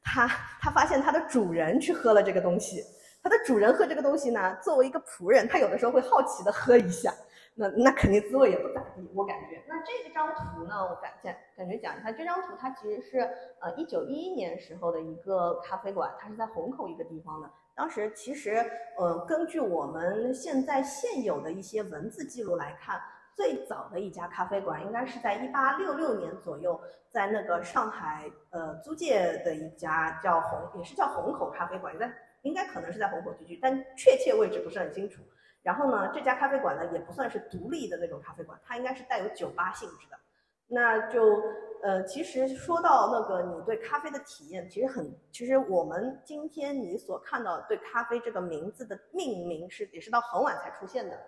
[0.03, 0.27] 他
[0.61, 2.83] 他发现他的主人去喝了这个东西，
[3.23, 7.13] 他的主人喝这个东西呢，作为一个仆人，他有的时候会好奇的喝一下。
[7.55, 9.63] 那那肯定滋味也不咋地，我感觉。
[9.69, 13.19] 那这张图呢，我感感感觉讲一下，这张图它其实是
[13.61, 17.51] 呃一九一一年时候的一个咖啡馆，它是在虹口一个地方的。
[17.75, 18.65] 当时其实，
[18.99, 23.01] 呃，根据我们现在现有的一些文字记录来看，
[23.35, 26.79] 最早的一家咖啡馆应该是在一八六六年左右，
[27.11, 35.23] 在那个上海呃租界的一家叫虹，也是叫虹口咖啡馆，应该应该可能是在虹口地区，但确切位置不是很清楚。
[35.63, 40.19] 然后呢，这家咖啡馆呢也不算是独立的那种咖啡馆，它应该是带有酒吧性质的。
[40.67, 41.43] 那就
[41.83, 51.19] 呃，其实说到那个你对咖啡的体验，其实很，其实我们今天你所看到对咖啡这个名字的命名是也是到很晚才出现的。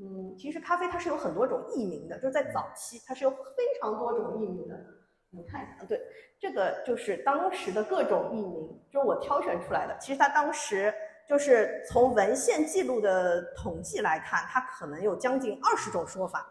[0.00, 3.36] 嗯，其实咖啡它是有很多种译名的，就是在早期它是有非
[3.80, 4.74] 常多种译名的。
[5.30, 6.00] 你看一下，对，
[6.40, 9.94] 这个就是当时的各种译名，就是我挑选出来的。
[10.00, 10.94] 其实它当时
[11.28, 16.46] 就是从文献记录的统计来看，它可能有将近二十种说法。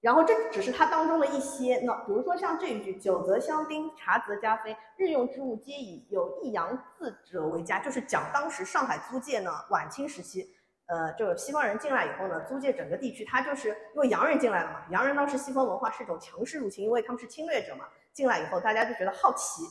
[0.00, 10.54] 然后这只是它当中的一些，那比如说像这一句“酒则香槟，茶则加菲，日用之物皆以有抑扬字者为佳”，就是讲当时上海租界呢，晚清时期，
[10.86, 19.62] 呃，就是西方人进来以后呢，租界整个地区，它就是因为洋人进来了嘛，洋人当时西方文化是一种强势入侵，因为他们是侵略者嘛，进来以后大家就觉得好奇、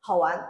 [0.00, 0.44] 好玩，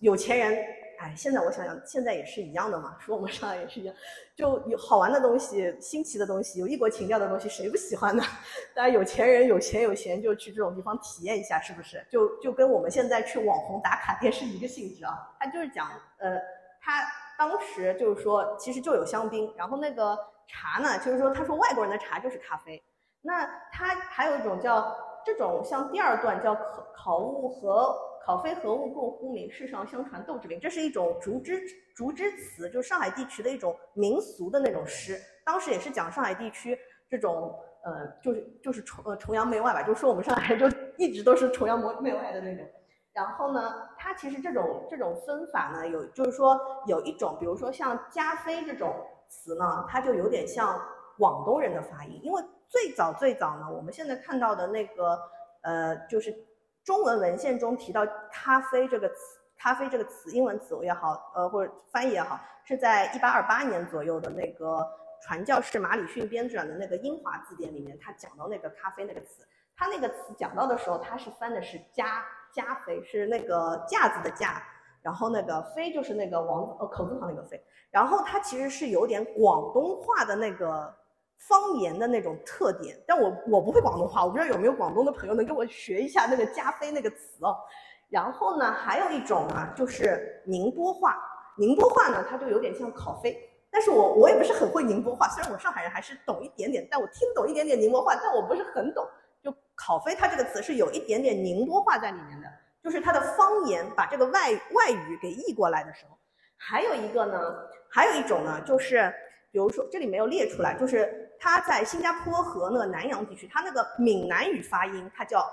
[0.00, 0.81] 有钱人。
[1.02, 3.94] 哎，现在我想想，现在也是一样的嘛，说我们上海也是一样，
[4.36, 8.22] 就有好玩的东西、新奇的东西、有异国情调的东西，谁不喜欢呢？
[8.72, 12.06] 大家有钱人有钱有闲就去这种地方体验一下，是不是？
[12.08, 15.18] 就就跟我们现在去网红打卡店是一个性质啊。
[15.40, 15.88] 他就是讲，
[16.18, 16.38] 呃，
[16.80, 17.02] 他
[17.36, 22.80] 当时就是说，其实就有香槟，然后那个茶呢，就是说，他说外国人的茶就是咖啡。
[23.20, 27.96] 那他还有一种叫这种，像第二段叫考考物和。
[28.24, 29.50] 考非何物共呼名？
[29.50, 30.60] 世上相传斗之名。
[30.60, 31.60] 这是一种竹枝
[31.92, 35.18] 竹枝词，就是上海地区的一种民俗的那种诗。
[35.44, 36.78] 当时也是讲上海地区
[37.10, 42.64] 这种呃，就是就是崇呃崇洋媚外吧，就说我们上海人就 一直都是崇洋媚外的那种。
[43.12, 46.56] 然后呢，它其实这种这种分法呢，有就是说
[46.86, 48.94] 有一种，比如说像加菲这种
[49.28, 50.80] 词呢，它就有点像
[51.18, 52.40] 广东人的发音，因为
[52.72, 55.20] 最早最早呢，我们现在看到的那个
[55.60, 56.34] 呃，就是。
[56.84, 64.84] 中文文献中提到“咖啡”这个词，“咖啡”这个词，英文词也好，呃，或者翻译也好，是在一八二八年左右的那个
[65.22, 74.60] 传教士马礼逊编撰的那个英华字典里面，他讲到那个“咖啡”那个词，他那个词讲到的时候，他是翻的是“加加菲”，是那个架子的架，
[75.02, 80.92] 然后那个“菲”就是那个王呃口字旁那个“菲”，然后它其实是有点广东话的那个。
[81.48, 87.56] 方言的那种特点，但我我不会广东话，我不知道有没有广东的朋友能跟我学一下那个加菲那个词哦。
[88.08, 91.16] 然后呢，还有一种啊，就是宁波话。
[91.56, 93.38] 宁波话呢，它就有点像考菲，
[93.70, 99.06] 但是我我也不是很会宁波话，虽然我上海人还是懂一点点，但我听懂一点点宁波话，但我不是很懂。
[99.42, 102.46] 就考菲，它这个词是有一点点宁波话在里面的，
[102.82, 106.16] 就是它的方言把这个外外语给译过来的时候。
[106.56, 107.54] 还有一个呢，
[107.90, 109.12] 还有一种呢，就是
[109.52, 111.28] 比如说这里没有列出来，就是。
[111.44, 115.44] 它在新加坡和那个南洋地区，它那个闽南语发音，它叫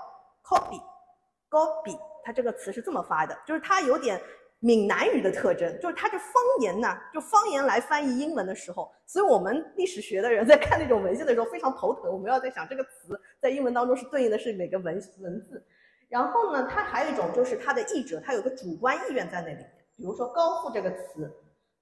[0.44, 4.20] copy，copy，它这个词是这么发的，就是它有点
[4.60, 15.60] 闽南语的特征，就是它这方言呢，就方言来翻译英文的时候，所以我们历史学的人在看那种文献的时候非常头疼，我们要在想这个词在英文当中是对应的是哪个文文字。
[16.08, 21.28] 然后呢，它还有一种就是它的译者，他有个主观意愿在那里面，比如说高富这个词。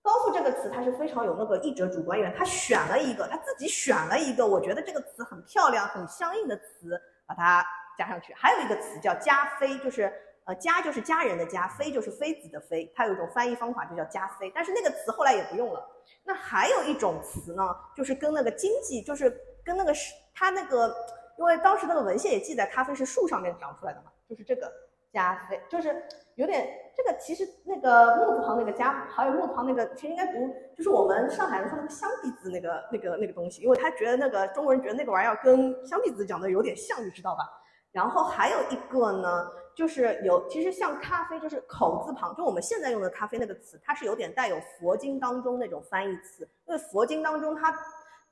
[0.08, 7.62] 高富这个词，它是非常有那个译者主观意愿，他选了一个，他自己选了一个，我觉得这个词很漂亮、很相应的词，把它
[7.98, 8.32] 加上去。
[8.32, 10.10] 还有一个词叫加菲，就是
[10.46, 15.86] 呃加就是家人的加”，“菲就是妃子的妃，它有一种翻译方法就叫加菲，但是那个词后来也不用了。
[16.24, 17.62] 那还有一种词呢，
[17.94, 19.30] 就是跟那个经济，就是
[19.62, 20.88] 跟那个是它那个，
[21.36, 24.72] 因为当时那个文献也记载，咖啡是树上面长出来的嘛，就是这个
[25.12, 26.02] 加菲，就是
[26.36, 26.87] 有点。
[26.98, 37.44] 这个其实那个木字旁那个加，还有木字旁那个，其实应该读，就是我们上海人说那个香鼻子那个那个那个东西，因为他觉得那个中国人觉得那个玩意儿跟香鼻子讲的有点像，你知道吧？
[37.92, 47.72] 然后还有一个呢，就是有其实像咖啡，就是口字旁，就我们现在用的咖啡那个词，它是有点带有佛经当中那种翻译词，因为佛经当中它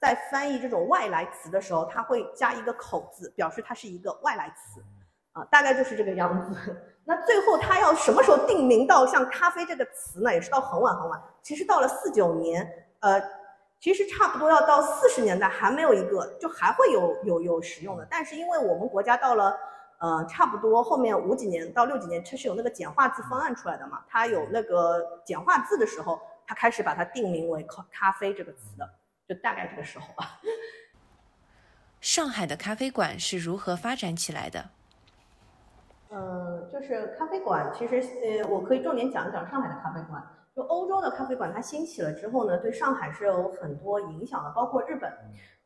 [0.00, 4.82] 在翻译这种外来词的时候，它会加一个口字，表示它是一个外来词，
[5.30, 6.76] 啊，大概就是这个样子。
[7.08, 10.32] 那最后他要什么时候定名到像咖啡这个词呢？
[10.32, 11.22] 也是到很晚很晚。
[11.40, 13.22] 其实到了四九年，呃，
[13.78, 18.04] 其实差不多要到四十年代还没有一个，就还会有有有使用的。
[18.10, 19.56] 但是因为我们国家到了，
[20.00, 24.02] 呃，差不多后面五几年到六几年，它是有那个简化字方案出来的嘛。
[24.08, 28.90] 它有那个简化字的时候，它开始把它定名为咖咖啡这个词的，
[29.28, 30.40] 就大概这个时候吧。
[32.00, 34.70] 上海的咖啡馆是如何发展起来的？
[36.10, 40.22] 嗯，就是咖啡馆，其实呃，我可以重点讲一讲上海的咖啡馆。
[40.54, 45.12] 就欧洲的咖啡馆它兴起了之后呢，对上海是有很多影响的，包括日本。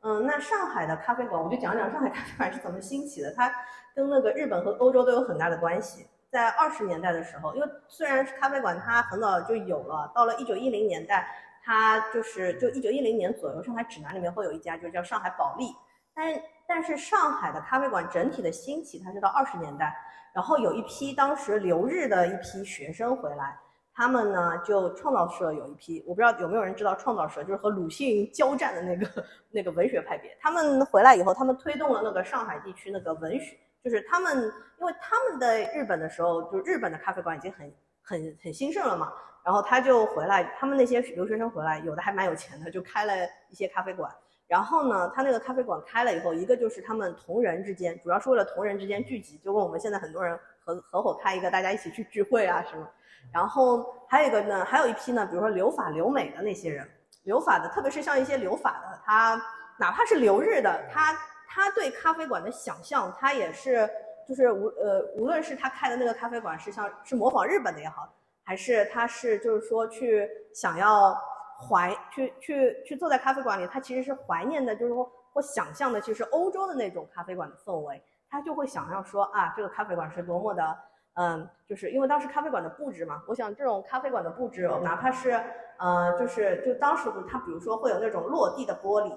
[0.02, 3.32] 嗯，那上海的咖啡馆，我就讲讲上海咖啡馆是怎么兴起的。
[3.34, 3.52] 它
[3.94, 6.06] 跟那个日本和欧洲都有很大的关系。
[6.30, 11.28] 在二十年代的时候，因为虽然是咖啡馆，它很早就有了，到了一九一零年代，
[11.62, 15.74] 它就是就一九一零年左右，上海指南里面会有一家，就叫上海保利。
[16.14, 19.96] 但但是上海的咖啡馆整体的兴起，它是到二十年代，
[20.32, 23.58] 然后有一批当时留日的一批学生回来。
[23.92, 30.34] 他们呢，就创造社有一批，我不知道有没有人知道创造社，就是和鲁迅交战的那个那个文学派别。
[30.40, 39.12] 他们回来以后，他们推动了那个上海地区那个文学，就是他们，因为他们在日本的时候，就日本的咖啡馆已经很很很兴盛了嘛。
[39.44, 43.12] 然后他就回来，他们那些留学生回来，有的还蛮有钱的，就开了
[43.50, 44.10] 一些咖啡馆。
[44.50, 52.84] 然后呢，他那个咖啡馆开了以后，一个就是他们同人之间，主要是为了同人之间聚集，就跟我们现在很多人合合伙开一个，大家一起去聚会啊什么。
[53.32, 56.84] 然后还有一个呢，还有一批呢，比如说留法留美的那些人，
[57.22, 59.40] 留法的，特别是像一些留法的，他
[59.78, 61.16] 哪怕是留日的，他
[61.48, 63.88] 他对咖啡馆的想象，他也是
[64.28, 71.16] 就是无呃，无论是他开的那个咖啡馆是像是模仿日本的也好，还是他是就是说去想要
[71.60, 80.78] 怀去去去坐在咖啡馆里，他其实是怀念的，就是说或想象的，其实欧洲的那种咖啡馆的氛围，他就会想要说啊，这个咖啡馆是多么的。
[81.14, 85.42] 嗯，就是因为当时咖啡馆的布置嘛，我想这种咖啡馆的布置，哪怕是
[85.76, 89.12] 呃，就是就当时他比如说会有那种落地的玻璃，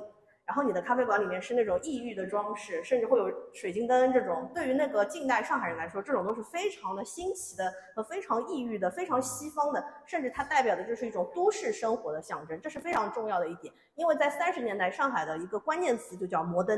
[0.45, 13.73] 然后你的咖啡馆里面是那种异域的装饰，甚至会有水晶灯这种，对于那个近代上海人来说，这种都是非常的新奇的和非常异域的、非常西方的，甚至它代表的就是一种都市生活的象征，这是非常重要的一点。
[13.95, 16.77] 因为在三十年代上海的一个关键词就叫摩登，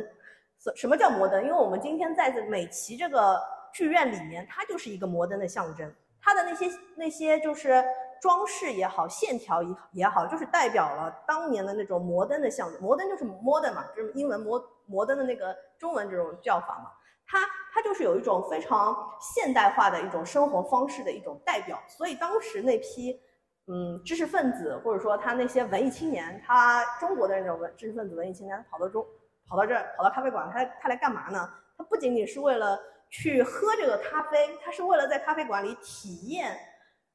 [0.60, 1.44] 什什么叫摩登？
[1.44, 3.42] 因为我们今天在美琪这个。
[3.76, 5.94] 剧院里面，它就是一个摩登的象征。
[6.26, 7.86] 它的那些那些就是
[8.20, 12.82] 装饰也好，线条也也好，就是代表了当年的那种摩登的象征。
[12.82, 16.90] 摩登就是 modern 嘛，就是英文摩摩登的那个中文这种叫法嘛。
[17.28, 17.38] 它
[17.72, 21.80] 它就是有一种非常现代化的一种生活方式的一种代表。
[21.88, 23.22] 所以当时那批
[23.68, 29.06] 嗯知识分子或者说他那些文艺青年，他中国的那种文知识分子文艺青年，跑到中
[29.48, 31.48] 跑到这儿跑到咖啡馆，他他来干嘛呢？
[31.78, 32.80] 他不仅仅是为了。
[33.18, 36.54] 去喝这个咖啡，他是为了在咖啡馆里体验，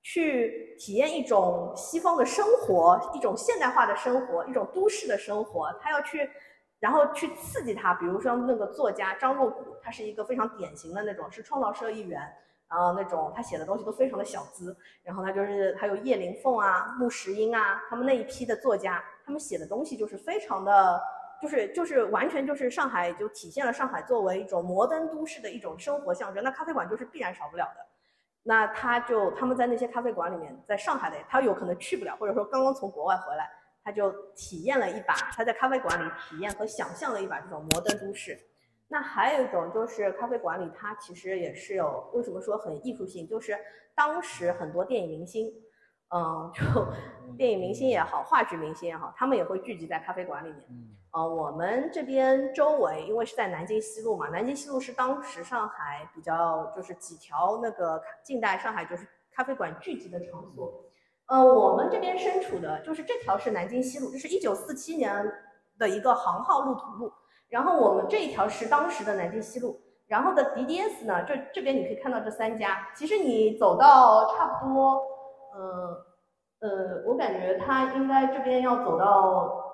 [0.01, 5.71] 去体验一种西方的生活，一种现代化的生活，一种都市的生活。
[5.79, 6.31] 他要去，
[6.79, 7.93] 然后去刺激他。
[7.93, 12.19] 比如说那个作家张若谷，他是一个非常典型的那种，是创造社一员，
[12.71, 14.75] 然后那种他写的东西都非常的小资。
[15.03, 20.99] 然后他就是还有叶灵凤啊、穆石英啊，他们那一批的作家，他们写的东西就是非常的。
[21.40, 27.87] 就是就是完全就是上海就体现了上海作为一种摩登都市的一种生活象征，那咖啡馆就是必然少不了的。
[28.42, 33.50] 那他就他们在那些咖啡馆里面，在上海的他有可能去不了，或者说刚刚从国外回来，
[33.85, 38.38] 他就体验了一把他在咖啡馆里体验和想象了一把这种摩登都市。
[38.88, 43.57] 那还有一种就是咖啡馆里它其实也是有为什么说很艺术性，就是
[43.94, 45.53] 当时很多电影明星。
[46.12, 46.62] 嗯，就
[47.37, 50.66] 电影明星也好，话剧明星也好，他们也会聚集在咖啡馆里面。
[50.68, 60.83] 嗯，呃，我们这边周围，因为是在南京西路嘛，南京西路是当时上海比较就是几条那个近代上海就是咖啡馆聚集的场所。
[61.27, 65.33] 呃，我们这边身处的就是这条是南京西路，这是一九四七年
[65.79, 67.12] 的一个航号路途路。
[67.49, 72.88] 然后我们这一条是当时的南京西路，然后的 DDS 呢，这这边你可以看到这三家。
[72.96, 75.01] 其实你走到差不多。
[75.55, 76.07] 呃
[76.61, 79.65] 呃，我感觉他应该这边要走到，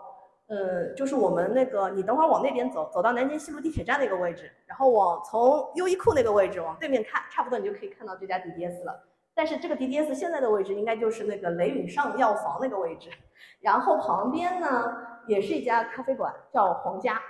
[0.46, 9.04] 呃，就是我们那个，你等会儿往那边走，走到南京西路地铁站那个位置，然后往从优衣库那个位置往对面看，差不多你就可以看到这家 DDS 了。
[9.34, 13.10] 但是这个 DDS 现在的位置应该就是那个雷允上药房那个位置，
[13.60, 17.20] 然后旁边呢也是一家咖啡馆，叫皇家。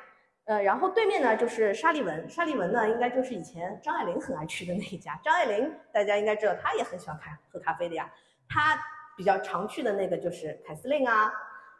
[0.45, 5.19] 呃，然后对面呢就是沙利文，沙利文呢应该就是以前张爱玲很爱去的那一家。
[5.25, 8.09] 张爱玲大家应该知道，她也很喜欢咖喝咖啡的呀。
[8.49, 8.79] 他
[9.17, 11.33] 比较常去的那个就是凯司令啊，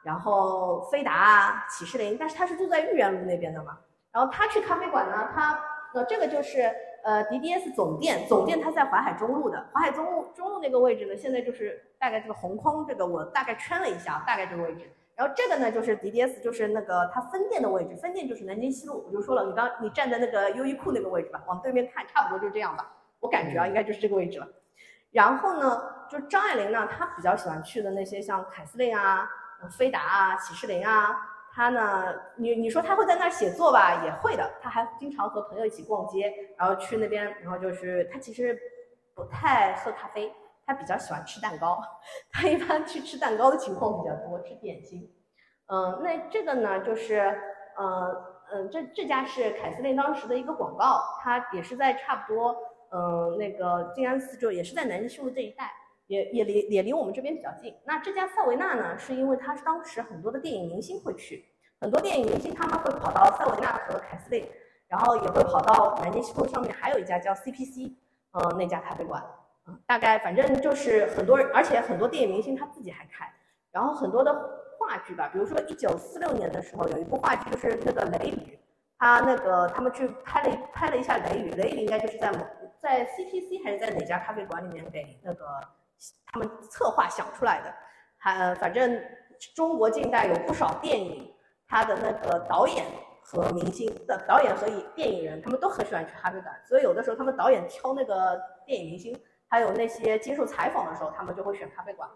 [0.03, 3.79] 然后飞达啊，启士林，但是他是住在豫园路那边的嘛。
[4.13, 5.61] 然后他去咖啡馆呢，他
[5.95, 6.73] 呃这个就是
[7.05, 14.91] 呃 DDS 总店，总店他在淮海中路的，淮海中路中路那个位置呢，现在就是大概这个红框这个我大概圈了一下，大概这个位置。
[15.15, 19.05] 然后这个呢就是 DDS，就是那个它分店的位置，分店就是南京西路。
[19.07, 22.93] 我就说了，你刚你站在那个优衣库那个位置吧，往对面看，差不多就这样吧。
[23.21, 24.47] 我感觉啊，应该就是这个位置了。
[25.17, 25.93] 然后呢？
[26.09, 29.29] 就张爱玲呢，她比较喜欢去的那些像凯司令啊、
[29.77, 31.17] 飞达啊、喜士林啊，
[31.53, 34.49] 她呢，你你说她会在那儿写作吧，也会的。
[34.63, 38.57] 她还经常和朋友一起逛街，然后去那边，然后就是她其实
[39.17, 40.33] 不太喝咖啡，
[40.65, 41.83] 他比较喜欢吃蛋糕，
[42.31, 45.13] 他一般去吃蛋糕的情况比较多，吃点心。
[45.67, 47.17] 嗯，那这个呢，就是
[47.77, 48.15] 呃
[48.53, 52.57] 嗯，这这家是凯司令当时的一个广告，它也是在差不多
[52.91, 55.73] 嗯那个静安寺，就也是在南京西路这一带，
[56.07, 57.75] 也也离也离我们这边比较近。
[57.85, 61.45] 那这家塞维纳呢，是因为它当时很多的电影明星会去，
[61.81, 64.47] 很多电影明星他们会跑到塞维纳和凯司令，
[64.89, 67.93] 然后也会跑到南京西路上面还有一家叫 CPC，
[68.33, 69.23] 嗯那家咖啡馆。
[69.85, 73.29] 大概反正就是很多人，而且很多电影明星他自己还开，
[73.73, 74.33] 然后很多的
[74.79, 78.57] 话剧吧，比如说一九四六年的时候有一部话剧就是那个《雷雨》，
[78.97, 82.39] 他那个他们去拍了拍了一下《雷雨》，《雷雨》应该就是在某
[82.87, 85.45] 在 CPC 还是在哪家咖啡馆里面给那个
[86.27, 87.75] 他们策划想出来的，
[88.17, 89.03] 还反正
[89.57, 91.29] 中国近代有不少电影，
[91.67, 92.87] 他的那个导演
[93.21, 99.21] 和明星的导演和电影人他们都很喜欢去咖啡馆，所以有的时候他们导演挑那个电影明星。
[99.49, 102.09] 还有那些接受采访的时候，他们就会选咖啡馆。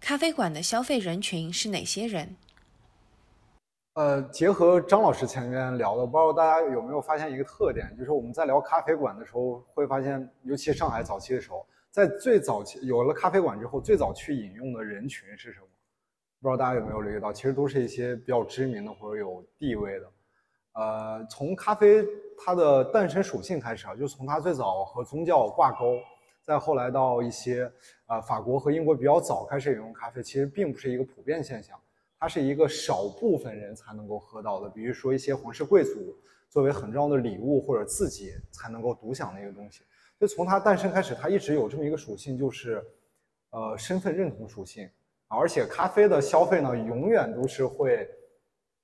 [0.00, 2.36] 咖啡馆的消费人群是哪些人？
[3.94, 15.66] 呃，结合张老师前面聊的，不知道大家有没有发现一个特点，就是我们在聊咖啡馆的时候，会发现，尤其上海早期的时候，在最早期有了咖啡馆之后，最早去饮用的人群是什么？
[16.40, 20.10] 不知道大家有没有留意到，其实都是一些比较知名的或者有地位的。
[20.72, 22.02] 呃，从咖啡
[22.42, 25.98] 它的诞生属性开始啊，就从它最早和宗教挂钩，
[26.40, 27.70] 再后来到一些
[28.06, 31.78] 呃法国和英国比较早开始饮用咖啡，其实并不是一个普遍现象，
[32.22, 36.16] 它是一个少部分人才能够喝到的，比如说一些皇室贵族
[36.48, 39.82] 作为很重要的礼物或者自己才能够独享的一个东西。
[40.20, 42.80] 就从它诞生开始，它一直有这么一个属性，就是
[43.50, 44.88] 呃身份认同属性，
[45.26, 48.08] 而且咖啡的消费呢，永远都是会。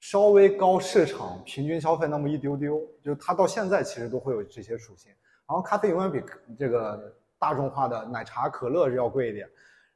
[0.01, 5.13] 稍微高市场平均消费那么一丢丢，就它到现在其实都会有这些属性。
[5.49, 6.21] 然后咖啡永远比
[6.57, 9.49] 这个大众化的奶茶、可乐要贵一点。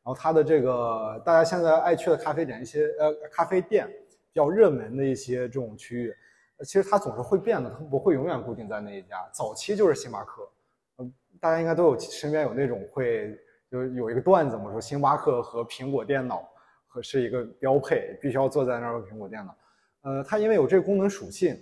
[0.05, 3.87] 然后它的这个大家现在爱去的咖啡店，一些呃咖啡店
[4.33, 6.15] 比较热门的一些这种区域，
[6.65, 9.17] 其实它总是会变的，它不会永远固定在那一家。
[9.33, 10.43] 早期就是星巴克，
[10.99, 13.39] 嗯，大家应该都有身边有那种会
[13.71, 16.49] 就有一个段子嘛，说星巴克和苹果电脑
[16.89, 19.57] 和是一个标配，必须要坐在那儿用苹果电脑。
[20.03, 21.57] 呃，它因为有这个功能属性，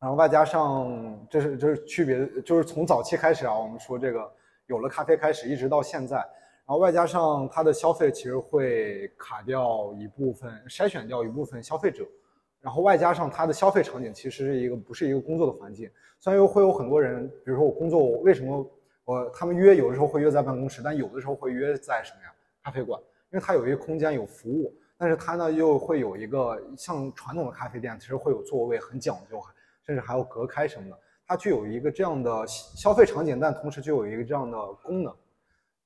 [0.00, 4.32] 然后外加上这是这是区别，就是从早期开始啊，我们说这个
[4.66, 6.24] 有了咖啡开始，一直到现在，
[6.66, 12.06] 然后外加上它的消费其实会卡掉一部分，筛选掉一部分消费者，
[12.60, 15.90] 然后外加上它的消费场景其实是一个不是一个工作的环境，
[16.20, 18.66] 虽然又会有很多人，比如说我工作，我为什么
[19.04, 22.32] 我他们约有的时候会约在办公室，但有的时候会约在什么呀？
[22.62, 22.98] 咖啡馆，
[23.30, 24.74] 因为它有一个空间有服务。
[24.96, 29.42] 但是它呢又会有一个像传统的咖啡店，其实会有座位很讲究，
[29.84, 30.96] 甚至还要隔开什么的。
[31.26, 35.12] 它具有一个这样的消费场景，但同时就有一个这样的功能。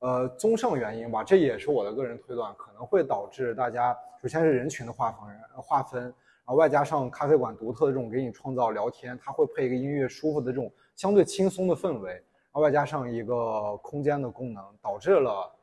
[0.01, 5.21] 呃，综上原因吧，这也是我的个人推断，可能会导致大家首先是人群的划分
[5.57, 6.15] 划分，然
[6.47, 12.23] 后外加上咖啡馆独特的这种给你创造聊天，它会配一个音乐舒服的这种相对轻松的氛围，然
[12.53, 15.55] 后外加上一个空间的功能，导致了。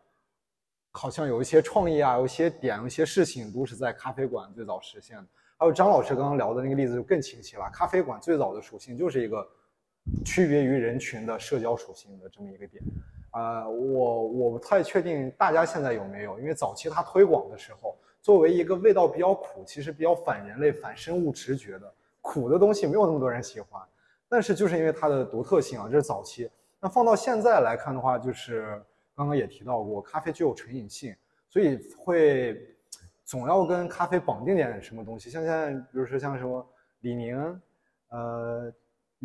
[0.97, 5.25] 好像有一些创意啊，有一些点，有一些事情都是在咖啡馆最早实现的。
[5.57, 7.69] 还有张老师刚刚聊的那个例子就更清晰了。
[7.69, 9.45] 咖啡馆最早的属性就是一个
[10.23, 12.81] 区别于人群的社交属性的这么一个点。
[13.35, 23.81] 呃，我我不太确定大家现在有没有，因为早期它推广的时候，作为一个味道比较苦，其实比较反人类、反生物直觉的苦的东西，没有那么多人喜欢。
[24.29, 26.49] 但是就是因为它的独特性啊，这是早期。
[26.79, 28.81] 那放到现在来看的话，就是。
[29.17, 31.15] 刚刚也提到过，咖啡具有成瘾性，
[31.49, 32.61] 所以会
[33.23, 35.29] 总要跟咖啡绑定点什么东西。
[35.29, 36.67] 像现在，比如说像什么
[36.99, 37.61] 李宁、
[38.09, 38.69] 呃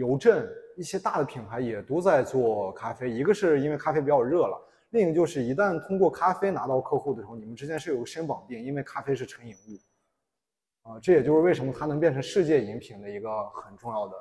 [0.01, 3.11] 邮政一些大的品牌也都在做咖啡。
[3.11, 4.59] 一个是因为咖啡比较热了，
[4.90, 10.88] 另一个就是一旦通过咖啡拿到客户的时候，你们之间是有深绑定，因为咖啡是成瘾物。
[10.88, 14.16] 啊，这也就是为什么它能变成世界饮品的一个很重要的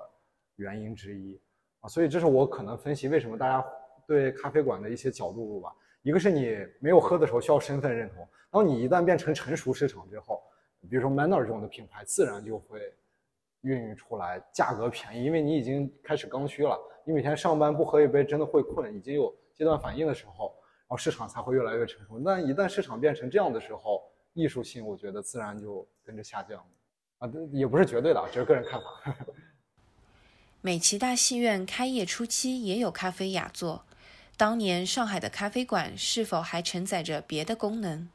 [0.57, 1.39] 原因之一。
[1.79, 3.65] 啊，所以这是我可能分析为什么大家。
[4.09, 5.71] 对咖啡馆的一些角度吧，
[6.01, 10.41] 一个是你没有喝的时候需要身份认同，当你一旦变成成熟市场之后，
[10.89, 12.91] 比如说 Manner 这种的品牌，自然就会
[13.61, 20.55] 孕育出来价格便宜，因为你已经开始刚需了，你每天上班不喝一杯真的会困，已经有阶段反应的时候，
[20.87, 22.21] 然后市场才会越来越成熟。
[22.23, 24.01] 但一旦市场变成这样的时候，
[24.33, 26.63] 艺术性我觉得自然就跟着下降
[27.17, 29.15] 啊，也不是绝对的，这是个人看法。
[30.61, 33.85] 美琪大戏院开业初期也有咖啡雅座。
[34.35, 38.09] 当年上海的咖啡馆是否还承载着别的功能？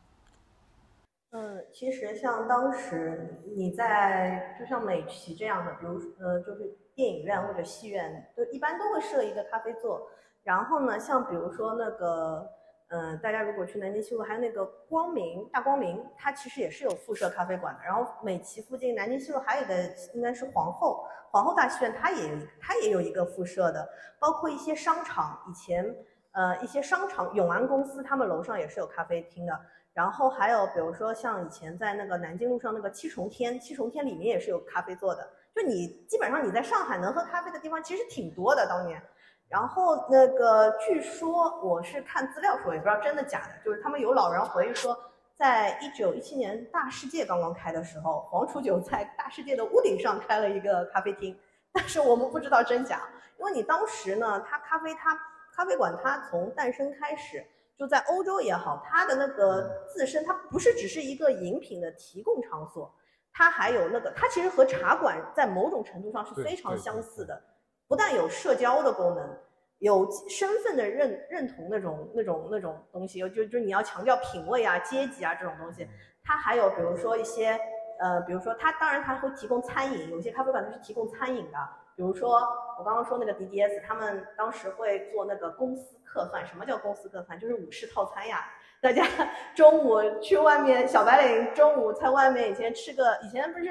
[1.36, 10.08] 嗯，其实像当时你在就像美琪这样的，比如呃，就是电影院或者戏院，都一般都会设一个咖啡座。
[10.44, 12.48] 然后呢，像比如说那个
[12.86, 17.80] 嗯，大家如果去南京西路，还有那个光明大光明，它其实也是有附设咖啡馆的。
[17.84, 19.74] 然后美琪附近南京西路还有一个
[20.14, 23.88] 应该是皇后皇后大戏院，它也有它也有一个附设的，
[24.20, 25.84] 包括一些商场，以前
[26.30, 29.60] 呃一些商场永安公司他们楼上也是有咖啡厅的。
[29.94, 35.26] 然后还有比如说像以前在那个南京路上那个七重天，七重天里面也是有咖啡做的。
[35.54, 39.00] 就你基本上你在上海能喝咖啡的地方其实挺多的，当年。
[39.48, 44.98] 然后那个据说我是看资料说，也不知道真的假的，就是他们有老人回忆说，
[45.36, 51.38] 在一九一七年大世界刚刚开的时候，黄楚九在大世界的屋顶上开了一个咖啡厅，
[51.72, 53.02] 但是我们不知道真假，
[53.38, 55.16] 因为你当时呢，它咖啡它
[55.54, 62.94] 咖啡馆它从诞生开始就在欧洲也好，它的那个自身它不是只是一个饮品的提供场所，
[63.32, 67.42] 它还有那个它其实和茶馆在某种程度上是非常相似的。
[67.86, 69.38] 不但有社交的功能，
[69.78, 75.86] 有身份的认认同那种那种那种东西，就就你要强调品味啊、阶级啊这种东西，
[76.22, 77.58] 它还有比如说一些
[78.00, 81.58] 呃，比如说它当然它会提供餐饮，有些咖啡馆它是提供餐饮的，
[81.96, 82.40] 比如说
[82.78, 86.46] 我刚刚说那个 DDS，他们当时会做那个公司客饭。
[86.46, 87.38] 什么叫公司客饭？
[87.38, 88.44] 就是午市套餐呀，
[88.80, 89.04] 大家
[89.54, 93.66] 中午去外面小白领中午在外面以前吃个以前不是。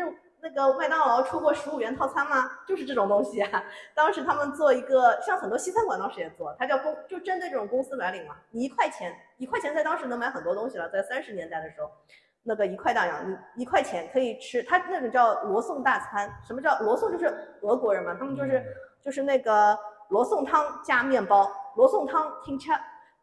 [0.46, 2.52] 那个麦当劳出过十五元套餐吗？
[2.68, 3.64] 就是这种东西啊。
[3.96, 8.36] 当时他们做一个，像很多西餐馆当时也做，它叫公，就针对这种公司白领嘛。
[8.52, 10.90] 你一块钱，一块钱在当时能买很多东西了。
[10.90, 11.90] 在三十年代的时候，
[12.44, 16.30] 那个一块大洋，你一块钱可以吃，它那种叫罗宋大餐。
[16.46, 17.12] 什么叫罗宋？
[17.12, 18.64] 就是俄国人嘛，他们就是
[19.02, 19.78] 就是那个
[20.10, 22.72] 罗宋汤加面包，罗宋汤听吃，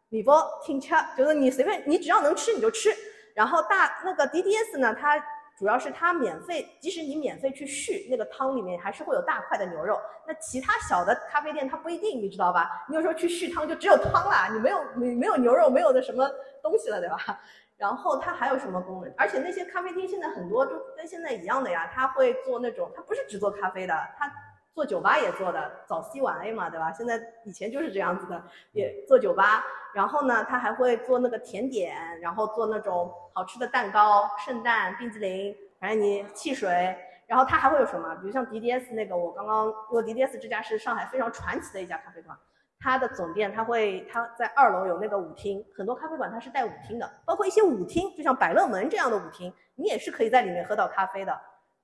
[0.09, 2.89] 米包听吃，就是你随便，你只要能吃你就吃。
[3.33, 5.23] 然后大那个 DDS 呢，它。
[5.57, 9.99] 主要是它免费，即使你免费去续那个汤里面，还是会有大块的牛肉。
[10.25, 12.83] 那其他小的咖啡店它不一定，你知道吧？
[12.89, 16.27] 你有时候去续汤就只有汤了，你没有你没有牛肉，没有的什么
[16.63, 17.39] 东西了，对吧？
[17.81, 19.11] 然后它还有什么功能？
[19.17, 24.31] 而且那些咖啡厅现在很多都跟现在一样的呀，它会做那种，它不是只做咖啡的，它。
[24.73, 26.93] 做酒吧也做的早 C 晚 A 嘛，对吧？
[26.93, 29.65] 现在以前就是这样子的，也做酒吧。
[29.93, 36.97] 然后呢，他还会做那个甜点，然后做那种好吃的蛋糕、圣诞冰激凌，反正你汽水。
[37.27, 38.15] 然后他还会有什么？
[38.21, 42.37] 比如像 DDS 那个，我刚刚因为 DDS 这家是上海非常传奇的一家咖啡馆，
[42.81, 51.39] 它的总店它会它在二楼有那个舞厅，很多咖啡馆它是带舞厅的，包括一些舞厅，就像百乐门这样的舞厅，你也是可以在里面喝到咖啡的。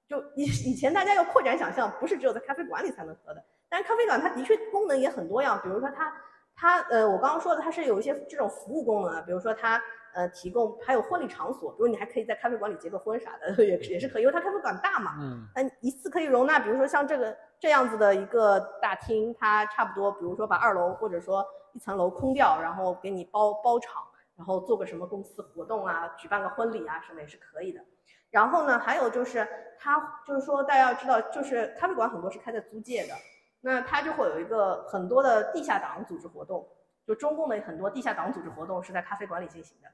[0.08, 3.44] 就以以前大家要扩展想象，不是只有在咖啡馆里才能喝的。
[3.70, 6.12] 但是咖啡馆它的确功能也很多样，比如说它
[6.56, 9.80] 它呃，我刚刚说的它是有一些这种服务功能的，比如说它
[10.18, 24.02] 呃提供还有婚礼场所，比如你还可以在咖啡馆里结个婚啥的，也也是可以，因为它咖啡馆大嘛，嗯，那一次可以容纳，比如说像这个这样子的一个大厅，它差不多，比如说把二楼或者说一层楼空掉，然后给你包包场，
[24.36, 27.80] 然后做个什么公司活动啊，举办个婚礼啊什么也是可以的。
[28.32, 29.48] 然后呢，还有就是，
[29.80, 33.14] 它就是说，大家要知道，就是咖啡馆很多是开在租界的，
[33.62, 36.68] 那它就会有一个很多的地下党组织活动，
[37.06, 39.88] 就中共的很多地下党组织活动是在咖啡馆里进行的。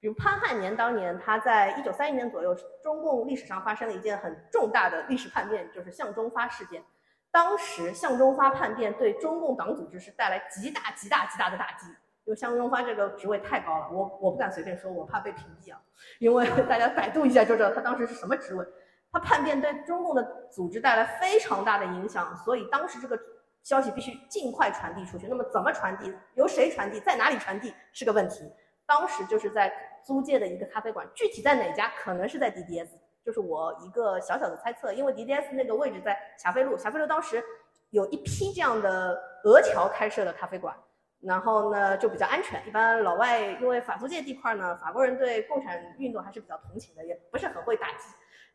[0.00, 6.82] 比如潘汉年当年，他在一九三一年左右，中共历史上发生了一件很重大的历史叛变，就是向忠发事件。
[7.30, 11.86] 当时向忠发叛变对中共党组织是带来极大极大极大的打击。
[12.24, 15.80] 因为向忠发这个职位太高了，我我不敢随便说，我怕被屏蔽啊。
[16.18, 18.62] 因为 大家百度一下就知道他当时是什么职位。
[19.10, 23.18] 他叛变对中共的组织带来非常大的影响，所以当时这个
[23.62, 25.26] 消息必须尽快传递出去。
[25.26, 26.14] 那么怎么传递？
[26.34, 27.00] 由谁传递？
[27.00, 28.44] 在哪里传递是个问题。
[28.84, 29.72] 当时就是在
[30.04, 31.90] 租界的一个咖啡馆，具体在哪家？
[31.98, 32.88] 可能是在 DDS，
[33.24, 34.92] 就是我一个小小的猜测。
[34.92, 37.42] 因为 DDS 那个位置在霞飞路，霞飞路当时
[37.90, 40.74] 有一批这样的俄侨开设的咖啡馆。
[41.20, 42.64] 然后呢，就比较安全。
[42.64, 48.04] 一般老外因为法租界地块呢，法国人对共产运动还是比较同情的，也不是很会打击。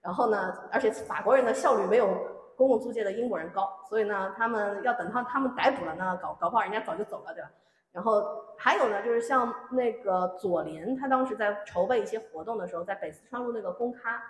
[0.01, 2.07] 然后呢，而且法国人的效率没有
[2.55, 7.51] 公共租界的英国人高，所以呢，他们要等到他们逮捕了呢，搞搞不好人家早就走了，对吧？
[7.93, 14.21] 然后还有呢，就是像那个左联，他当时在筹备一些活动的时候，在北四川路那个公咖，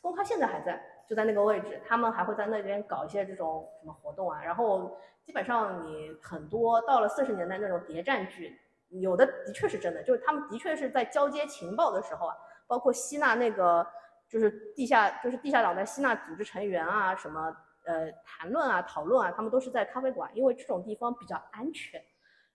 [0.00, 4.98] 公咖现在还在，就在那个位置，他们还会在那边搞一些这种什么活动啊，然后。
[5.24, 8.58] 基本上你很多到了四十年代那种谍战剧，
[8.88, 12.34] 有的的确是真的，就是他们的确是在交接情报的时候啊，
[12.66, 13.86] 包括吸纳那个
[14.28, 22.02] 就是地下就是地下党在吸纳组织成员啊，什么呃谈论啊讨论啊，他们都是在咖啡馆，因为这种地方比较安全。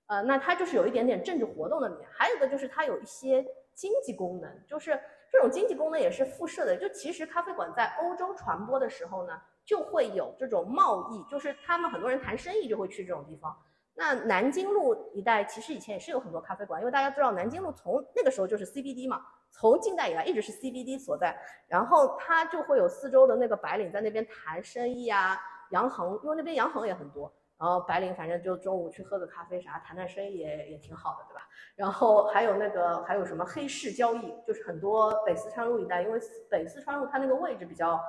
[0.07, 4.99] 呃，那它就是有一点点政治活动的里面，还有的就是它有一些经济功能，就是
[5.31, 6.75] 这种经济功能也是辐射的。
[6.75, 9.39] 就其实咖啡馆在欧洲传播的时候呢。
[9.67, 13.53] 就会有这种贸易，就是他们很多人谈生意就会去这种地方。
[13.95, 21.37] 那南京路一带其实以前也是有很多咖啡馆，因为大家知道南京路从那个时候就是 CBD 嘛，从近代以来一直是 CBD 所在，
[21.67, 25.37] 然后它就会有四周的那个白领在那边谈生意啊，
[25.71, 27.29] 洋行，因为那边洋行也很多。
[27.59, 31.41] 然后白领反正就中午去喝个咖啡啥，谈谈生意也也挺好的，对吧？
[31.75, 36.19] 然后还有那个还有什么黑市交易，就是很多北四川路一带，因为
[36.51, 37.99] 北四川路它那个位置比较，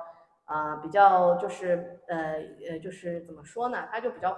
[0.45, 2.35] 啊比较就是呃
[2.69, 3.87] 呃就是怎么说呢？
[3.91, 4.37] 它就比较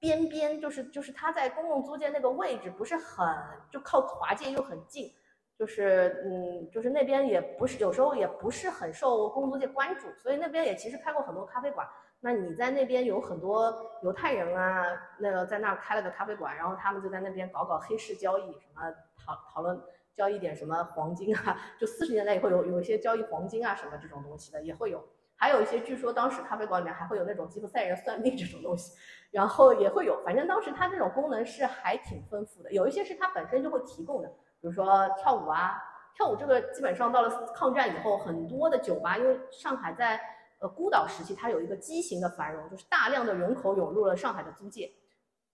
[0.00, 3.26] 边边，就是就是它在公共租界那个位置不是很
[3.70, 5.12] 就靠华界又很近，
[5.58, 11.86] 就是嗯就是那边也不是有时候也不是很受公租界关注，所以那边也其实开过很多咖啡馆。
[12.20, 14.84] 那你在那边有很多犹太人啊，
[15.18, 18.92] 那个在那儿开了个咖啡馆，然后他们就在那边搞搞黑市交易，什么
[19.24, 19.80] 讨讨论
[20.14, 25.00] 交易点什么黄金啊，就四十年代也会有有一些交易黄金啊什么这种东西的也会有，
[25.36, 28.98] 还有一些据说当时咖啡馆里面还会有那种吉普赛人算命这种东西，
[29.30, 34.28] 然后也会有，反正当时它这种功能是还挺丰富的，有一些是它本身就会提供的，
[34.60, 35.80] 比如说跳舞啊，
[36.16, 40.20] 跳舞这个基本上到了抗战以后，很多的酒吧，因为上海在。
[40.60, 44.90] 呃，孤岛时期它有一个畸形的繁荣，就是大量的人口涌入了上海的租界，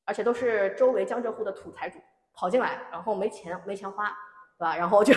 [0.06, 1.98] 而且都是周围江浙沪的土财主
[2.32, 4.06] 跑进来，然后没钱没钱花，
[4.58, 4.76] 对吧？
[4.76, 5.12] 然后就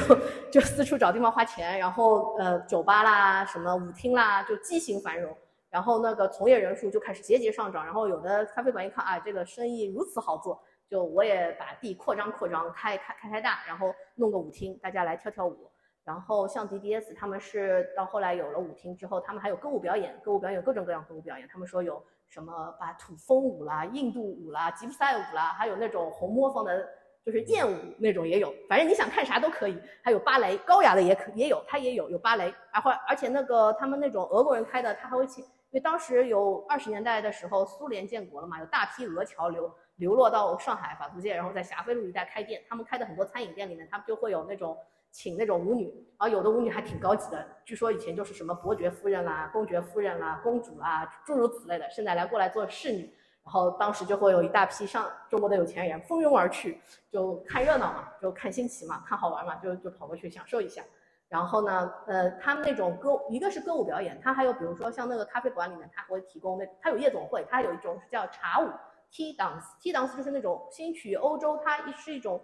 [0.52, 5.34] 就四处找地方花钱，然后呃酒吧啦、什么舞厅啦，就畸形繁荣，
[5.70, 15.67] 然后那个从业人数就开始节节上涨，然后有的咖啡馆一看啊，这个生意如此好做，就我也把地扩张扩张，开开开开大，然后弄个舞厅，大家来跳跳舞。
[16.08, 21.46] 然后像 DDS，他们是到后来有了舞厅之后，他们还有歌舞表演，歌舞表演有各种各样歌舞表演。
[21.52, 26.88] 他们说有什么把土风舞啦、印度舞啦、吉普赛舞啦，还有那种红磨坊的，
[27.26, 28.56] 就是艳舞那种也有。
[28.70, 29.78] 反正你想看啥都可以。
[30.02, 32.56] 还有芭蕾，高雅的也可也有，它也有有芭蕾。
[32.72, 42.64] 然后而且那个他们那种俄国人开的，他还会请，因为当时有二十年代的时候苏联建国了嘛，有大批俄侨流流落到上海法租界，然后在霞飞路一带开店。
[42.70, 44.78] 他们开的很多餐饮店里面，他们就会有那种。
[45.18, 45.86] 请那种舞女，
[46.20, 53.12] 然后有的舞女还挺高级的，据说以前就是什么伯爵夫人啦、公爵夫人啦、公主啦，诸如此类的，现在来过来做侍女，
[53.44, 56.80] 然后当时就会有一大批上中国的有钱人蜂拥而去，
[57.12, 60.84] 就看热闹嘛，就看新奇嘛，看好玩嘛，就就跑过去享受一下。
[61.28, 68.70] 然后呢，呃，他们那种歌，一个是歌舞表演，他还有比如说像那个咖啡馆里面，他会提供那，他有夜总会，他有一种是叫茶舞
[69.12, 72.40] （tea dance），tea dance 就是那种新曲欧洲，它是一种。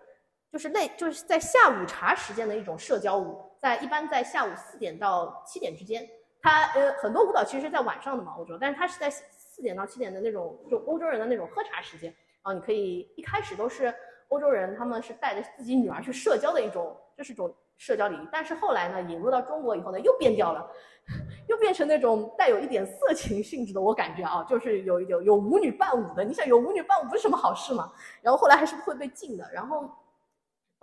[0.54, 6.08] 就是类就是在下午茶时间的一种社交舞，在一般在下午四点到七点之间，
[6.40, 13.92] 它呃很多舞蹈其实是在晚上的嘛欧洲，但是它是在四点到七点的那种就欧洲人的那种喝茶时间，然后你可以一开始都是
[14.28, 20.70] 欧洲人，他们是带着自己女儿去社交的一种，这是种社交礼仪，但是后来呢引入到中国以后呢又变掉了，
[21.50, 27.92] 又变成那种带有一点色情性质的，我感觉啊就是有有有舞女伴舞的，你想有舞女伴舞不是什么好事嘛，
[28.22, 29.90] 然后后来还是会被禁的，然后。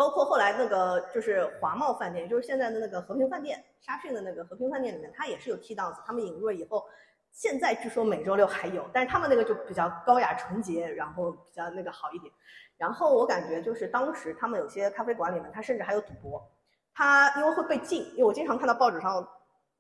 [0.01, 6.87] 包括后来那个就是华茂饭店，就是现在的那个和平饭店，沙逊的那个和平饭店里面，它也是有 T dance，他们引入了以后，
[7.33, 12.33] 现在据说每周六还有，但是他们那个就比较高雅纯洁，然后比较那个好一点。
[12.79, 16.51] 然后我感觉就是当时他们有些咖啡馆里面，它甚至还有赌博，
[16.95, 19.29] 它因为会被禁，因为我经常看到报纸上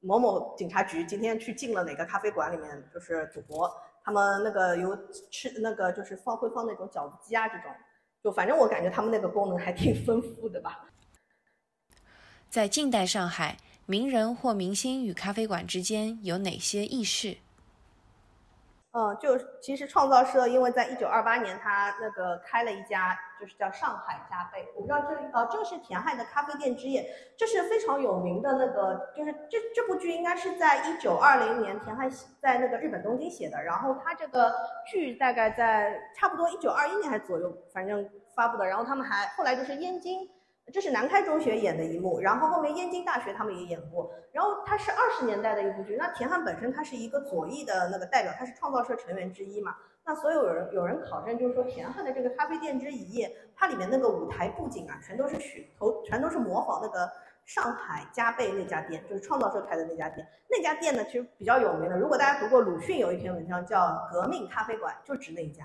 [0.00, 4.94] 某某警察局今天去禁了哪个咖啡馆里面就是赌博，他们那个有
[5.30, 7.72] 吃那个就是放会放那种饺子机啊这种。
[8.22, 10.86] 就反正我感觉他们那个功能还挺丰富的吧。
[12.48, 13.56] 在近代上海，
[13.86, 17.38] 名人或明星与咖啡馆之间有哪些轶事？
[18.92, 24.68] 嗯，就其实创造社，因为在一九二八年，他那个开了一家，就是叫上海加倍。
[24.76, 32.10] 我不知道这里，呃，这个是田汉的咖啡店之夜，这是非常有名的那个，就是这这部剧应该是在一九二零年田汉
[32.40, 34.54] 在那个日本东京写的，然后他这个
[34.86, 38.66] 剧大概在差不多一九二一年还左右，反正发布的。
[38.66, 40.28] 然后他们还后来就是燕京。
[40.72, 45.96] 这是南开中学演的一幕，然后后面燕京大学他们也演过，然后它是二十年代的一部剧。
[45.96, 49.74] 那田汉本身他是一个左翼的那个代表，他是创造社成员之一嘛。
[50.10, 57.08] 那所有人有人考证，就是说田汉的这个咖啡店之一，它里面那个舞台布景啊，全都是学头，全都是模仿那个
[57.46, 60.26] 上海加倍那家店，就是创造社开的那家店。
[60.48, 61.96] 那家店呢，其实比较有名的。
[61.96, 63.78] 如果大家读过鲁迅有一篇文章叫
[64.10, 65.64] 《革命咖啡馆》，就指那一家。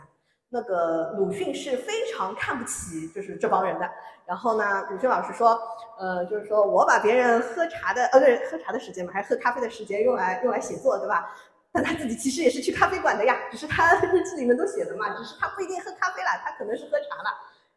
[0.49, 3.89] 那个鲁迅是非常看不起就是这帮人的，
[4.27, 5.59] 然后呢，鲁迅老师说，
[5.97, 11.35] 呃，就是说我把别人喝茶的，呃，对，喝茶的时间嘛，还是喝咖啡的时间用来用来写作，对吧？
[11.75, 17.29] 但他自己其实也是去咖啡馆的呀，只是他日记里面都写的嘛，只是他不一定喝咖啡了，他可能是喝茶了。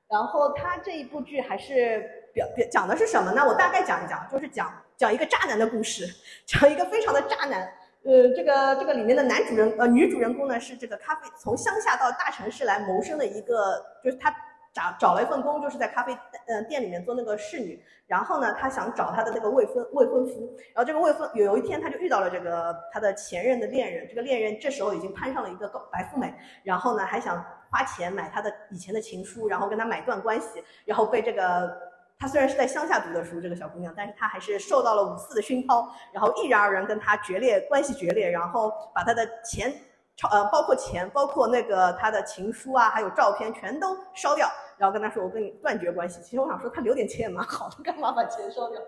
[0.09, 2.01] 然后他这一部剧还是
[2.33, 3.45] 表表讲的是什么呢？
[3.45, 6.07] 我大概讲一讲，就是讲讲一个渣男的故事，
[6.47, 7.61] 讲一个非常的渣男。
[8.05, 14.35] 呃，这个这个里面的男主人呃女主人公呢是这个咖啡从乡下到大城市来谋生的一个，就是他
[14.79, 16.17] 找找了一份工，就是在咖啡
[16.47, 17.83] 呃店里面做那个侍女。
[18.07, 20.57] 然后呢，她想找她的那个未婚未婚夫。
[20.75, 24.07] 然后这个未婚有有一天，她就遇到了这个她的前任的恋人。
[24.09, 31.77] 这个恋人这时候已经攀上了一个高白富美，然后呢还想花钱买她的以前的情书，然后跟她买断关系，然后被这个。
[32.21, 39.73] 她虽然是在乡下读的书，这个小姑娘，但是她还是受到了五四的熏陶，然后毅然而然跟他决裂，关系决裂，然后把她的钱，
[40.17, 48.81] 超呃，包括钱，包括那个她的情书啊，还有照片，全都烧掉，然后跟他说：“我跟你断绝关系。”其实我想说，他留点钱也蛮好的， 干嘛把钱烧掉？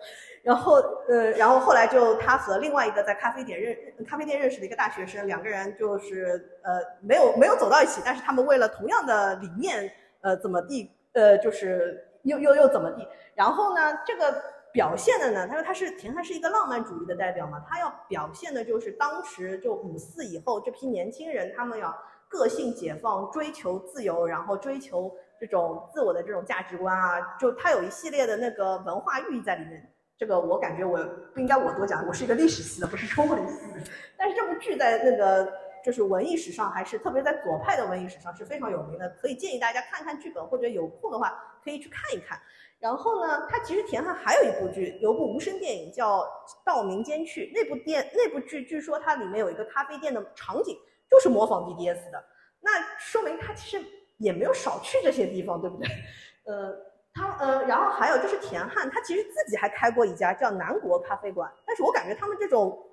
[0.42, 0.76] 然后，
[1.08, 3.76] 呃，然后后来就他和另外一个在咖啡店认
[4.06, 12.06] 咖啡店认识的一个大学生，两个人就是呃没有没有走到一起，但是他们为了同样的理念，呃，怎么地，呃，就是。
[12.24, 13.08] 又又又怎么地？
[13.34, 13.80] 然后呢？
[14.04, 14.42] 这个
[14.74, 15.48] 表现的呢？
[15.48, 21.96] 他说他是田汉是一个浪漫主义的代表嘛，他要表现的就是当时就五四以后这批年轻人，他们要
[22.28, 25.10] 个性解放、追求自由，然后追求
[25.40, 29.92] 这种自我的这种价值观啊，就它有一系列的那个文化寓意在里面。
[30.18, 33.80] 这个我感觉我不应该我多讲，我是一个历史系的，不是中文系的。
[34.16, 35.50] 但是这部剧在那个。
[35.82, 42.38] 就是文艺史上还是特别在左派的文艺史上是非常有名的，可以建议大家看看剧本，或者有空的话可以去看一看。
[42.78, 46.18] 然后呢，他其实田汉还有一部剧，有部无声电影叫
[46.66, 50.76] 《到民间去》，那部电那部剧据说它里面有一个咖啡店的场景
[51.08, 52.22] 就是模仿 BDS 的，
[52.60, 53.82] 那说明他其实
[54.20, 55.88] 也没有少去这些地方，对不对？
[56.46, 56.76] 呃，
[57.12, 62.86] 他呃，然后还有就是田汉，他其实自己还开过一家叫南国咖啡馆，但是我感觉他们这种。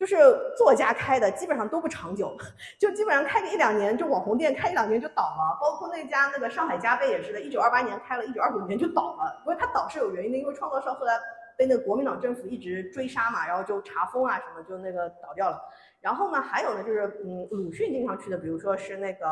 [0.00, 0.16] 就是
[0.56, 2.34] 作家开的，基本上都不长久，
[2.80, 5.58] 就基本上开个一两年，就网红店开一两年就倒了。
[5.60, 9.38] 包括那家那个上海加贝也是的，一九二八年开了，一九二九年就倒了。
[9.40, 11.20] 不过他倒是有原因的，因为创造社后来
[11.54, 15.60] 被那个国民党政府一直追杀嘛，然后就查封啊什么，就那个倒掉了。
[16.00, 19.26] 然后呢，还有呢，就是嗯，鲁迅经常去的，比如说是那个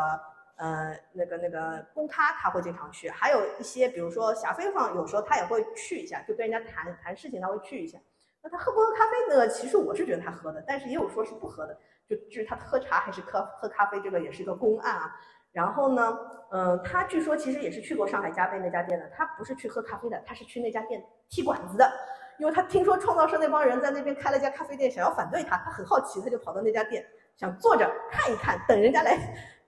[0.58, 3.08] 呃那个那个公咖，他会经常去。
[3.08, 7.98] 还有一些，比如说霞飞坊，有时候他也会去一下，就跟人家谈谈事情，他会去一下。
[8.42, 9.48] 那他喝不喝咖啡呢？
[9.48, 11.76] 其实我是觉得他喝的，但是也有说是不喝的。
[12.08, 15.14] 就至于他喝茶还是喝喝咖啡，这个也是一个公案啊。
[15.52, 16.18] 然后呢，
[16.50, 19.08] 嗯，他据说其实也是去过上海加贝那家店的。
[19.10, 21.90] 他不是去喝咖啡的，他是去那家店踢馆子的。
[22.38, 27.04] 因为他听说创造社那帮人在那边开了家咖啡店，想要反对他，他很好奇，他就跑到那家店
[27.36, 29.16] 想坐着看一看，等人家来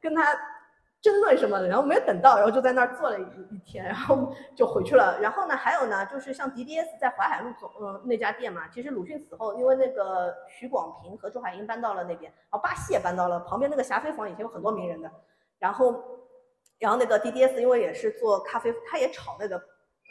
[0.01, 0.37] 跟他。
[1.03, 5.19] 争论什么的，然后没有等到，然后就在那儿坐了一一天，然后就回去了。
[5.21, 15.11] 然后呢，还有呢，就是像 DDS 在淮海路总嗯那家店嘛，其实鲁迅死后，因为那个徐广平和周海婴搬到了那边，然后巴西也搬到了旁边那个霞飞坊，以前有很多名人的。
[15.59, 16.05] 然后，
[16.79, 19.57] 然后那个 DDS 因为也是做咖啡，他也炒那个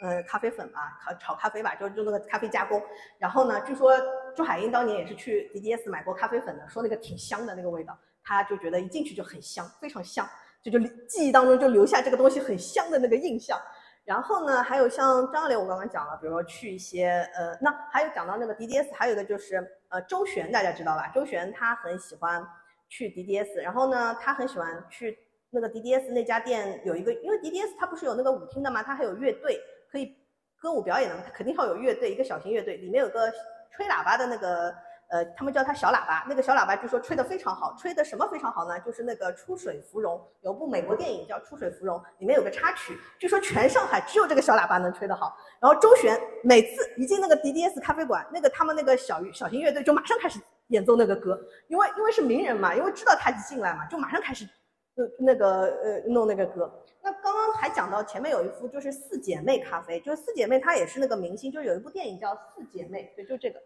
[0.02, 2.82] 呃咖啡粉嘛，炒炒咖啡吧，就就那个咖啡加工。
[3.16, 3.92] 然后呢，据说
[4.34, 10.28] 周海婴当年也是去 DDS 买过咖啡粉的，说那个挺香的那个味道，他就觉得一进去就很香，非常香。
[10.62, 13.58] 就就记忆当中就留下这个东西很香的那个印象，
[14.04, 19.56] 然后呢，还有像张爱玲，我刚刚讲了，比如说去一些呃，那还有讲到那个 DDS，还有一个就是
[19.88, 21.10] 呃周璇，大家知道吧？
[21.14, 22.46] 周璇他很喜欢
[22.88, 25.18] 去 DDS，然后呢，他很喜欢去
[25.50, 28.82] 那个 DDS 那家店有一个，因为 DDS 它不是有那个舞厅的吗？
[28.82, 29.58] 它还有乐队
[29.90, 30.14] 可以
[30.58, 33.30] 歌舞表演的嘛，它肯定要有乐队，一个小型乐队，里面有个
[33.70, 34.74] 吹喇叭的那个。
[35.10, 38.78] 呃，他们叫它小喇叭，那个小喇叭据说吹得非常好，吹的什么非常好呢？
[38.78, 45.36] 就是那个《出水芙蓉》，有部美国电影叫《出水芙蓉》，里面有个插曲，据说全上海只有这个小喇叭能吹得好。
[45.60, 50.38] 然后周璇每次一进那个 DDS 咖啡馆，那个他们那个小小型乐队就马上开始
[50.68, 51.36] 演奏那个歌，
[51.66, 54.44] 因为因为是名人嘛，因为知道他一进来嘛，就马上开始
[54.94, 56.72] 呃那个呃弄那个歌。
[57.02, 63.60] 那刚刚还讲到前面有一幅就是四姐妹咖啡，就是四姐妹她也是那个明星，就有一部电影叫《四姐妹》，对，就这个。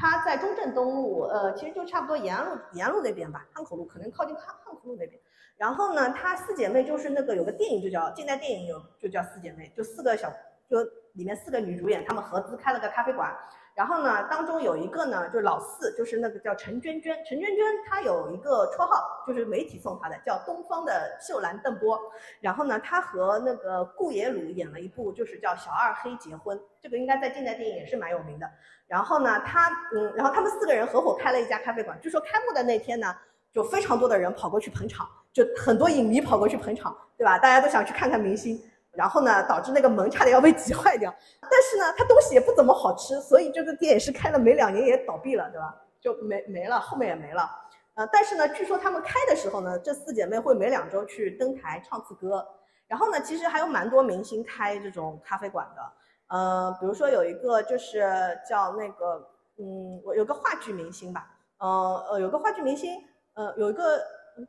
[0.00, 5.20] 它在中正东路，呃，其实就差不多延安路，延安路那边吧，汉口路可能靠近汉汉口路那边。
[5.58, 10.32] 然后呢，她四姐妹就是那个有个电影就叫近代电影有就叫四姐妹，就四个小
[10.70, 10.82] 就
[11.12, 13.30] 里面四个女主演，她们合资开了个咖啡馆。
[13.74, 17.16] 然后呢，当中有一个呢，就是老四，就是那个叫陈娟娟。
[17.24, 21.98] 陈娟娟她有一个绰号，就是媒体送她的，叫东方的秀兰邓波。
[22.40, 28.50] 然后呢，她和那个顾野鲁演了一部，就是叫《小二黑结婚》，这个应该在近代电影也是蛮有名的。
[28.90, 31.96] 然后呢，他嗯，然后他们四个人合伙开了一家咖啡馆。
[32.02, 33.14] 据说开幕的那天呢，
[33.52, 37.38] 就非常多的人跑过去捧场，就很多影迷跑过去捧场，对吧？
[37.38, 38.60] 大家都想去看看明星。
[38.90, 41.14] 然后呢，导致那个门差点要被挤坏掉。
[41.40, 45.72] 但是呢，它东西也不怎么好吃，所以这个店也是开了没两年也倒闭了，对吧？
[46.00, 47.48] 就没没了，后面也没了。
[47.94, 52.44] 呃，但是呢，据说他们开的时候呢，这四姐妹会每两周去登台唱次歌。
[52.88, 55.92] 然后呢，其实还有蛮多明星开这种咖啡馆的。
[56.30, 58.08] 呃，比如说有一个就是
[58.48, 59.16] 叫那个，
[59.58, 61.28] 嗯，我有个话剧明星吧，
[61.58, 63.02] 呃呃，有个话剧明星，
[63.34, 63.98] 呃，有一个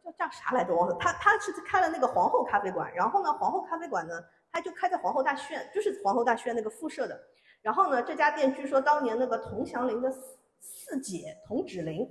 [0.04, 0.76] 叫叫啥来着？
[0.76, 0.96] 忘了。
[1.00, 4.14] 他他是开了那个皇后咖啡馆，然后呢，皇后咖啡馆呢，
[4.52, 7.20] 他就开在皇后大剧院，就是皇后大剧院那个附设的。
[7.64, 12.08] 然后呢，这家店据说当年那个佟祥林的四四姐佟芷苓，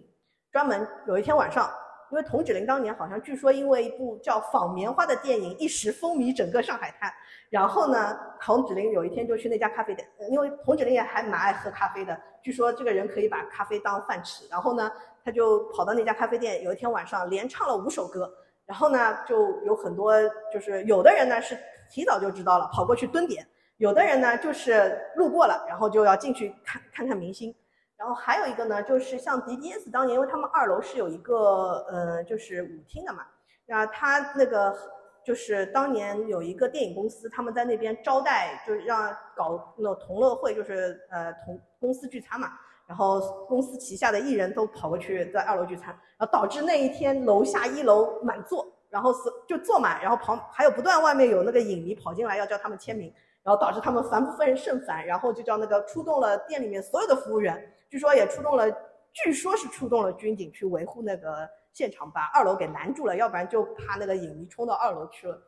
[0.51, 1.71] 专门有一天晚上。
[2.11, 7.13] 因为童芷苓当年好像据说因为一部叫《纺棉花》的电影一时风靡整个上海滩，
[7.49, 14.91] 然后呢，童芷苓有一天就去那家咖啡店，因为童芷苓也还蛮爱喝咖啡的，据说这个人可以把咖啡当饭吃，然后呢，
[15.25, 18.29] 他就跑到那家咖啡店，有一天晚上连唱了五首歌，
[18.67, 20.13] 然后呢，就有很多
[20.53, 21.57] 就是有的人呢是
[21.89, 23.47] 提早就知道了，跑过去蹲点，
[23.77, 27.55] 有的人呢就是路过了，然后就要进去看看看明星。
[28.01, 33.27] 然后还有一个呢，就是像 DDS 当年，因为他们二楼是有一个呃，就是舞厅的嘛。
[33.67, 34.75] 那他那个
[35.23, 42.49] 就是当年有一个电影公司，他们在那边招待，就是让搞那同乐会，就是呃同公司聚餐嘛。
[42.87, 53.13] 然后公司旗下的艺人都跑过去在二楼聚餐，然后导致那一天楼下一楼满座，然后是就坐满，然后旁还有不断外面有那个影迷跑进来要叫他们签名，
[53.43, 57.73] 然后导致他们烦不分甚烦，然后就叫那个出动了店里面所有的服务员。
[57.89, 58.71] 据说也出动了，
[59.13, 65.41] 据说是出动了军警去维护那个现场，把二楼给拦住了，要不然就怕那个影迷冲到二楼去了。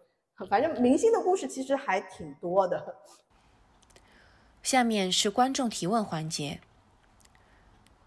[0.48, 2.96] 反正明星的故事其实还挺多的。
[4.62, 6.60] 下面是观众提问环节。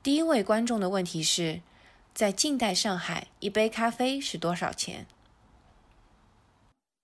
[0.01, 1.61] 第一位观众的问题是：
[2.13, 5.05] 在近代上海，一杯咖啡是多少钱？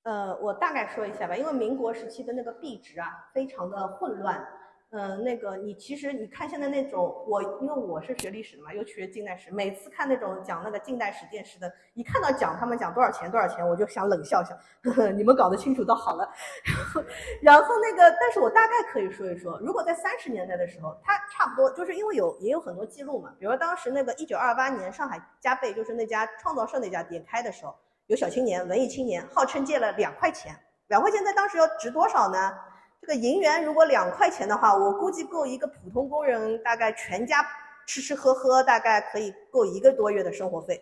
[0.03, 4.45] 呃，我大概说一下吧，因为民国时期的那个币值啊，非常的混乱。
[4.93, 16.29] 嗯，那个你其实你看现在那种，我因为我是学历史的嘛，又学近代史，每次看那种讲那个近代史电视的，一看到讲他们讲多少钱多少钱，我就想冷笑笑，呵呵，你们搞得清楚倒好了。
[17.41, 27.73] 然后然后那个，但是我大概可以说一说，如果在三十年代的时候，它差不多就是因为有也有很多记录嘛，比如当时那个一九二八年上海加倍，就是那家创造社那家店开的时候，
[28.07, 30.53] 有小青年文艺青年号称借了两块钱，
[30.87, 32.53] 两块钱在当时要值多少呢？
[33.01, 37.43] 这个银元如果两块钱的话，我估计够一个普通工人大概全家
[37.87, 40.79] 吃吃喝喝，大概可以够一个多月的生活费，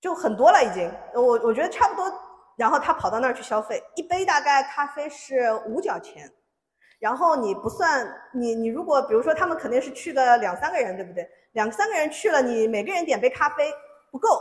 [0.00, 0.90] 就很多了已经。
[1.14, 2.12] 我我觉得差不多。
[2.56, 6.32] 然后他跑到那儿去消费，一杯大概咖啡是五角钱。
[6.98, 11.28] 然后你不算你你如果比如说他们肯定是去个两三个人，对不对？
[11.52, 13.70] 两三个人去了，你每个人点杯咖啡
[14.10, 14.40] 不够，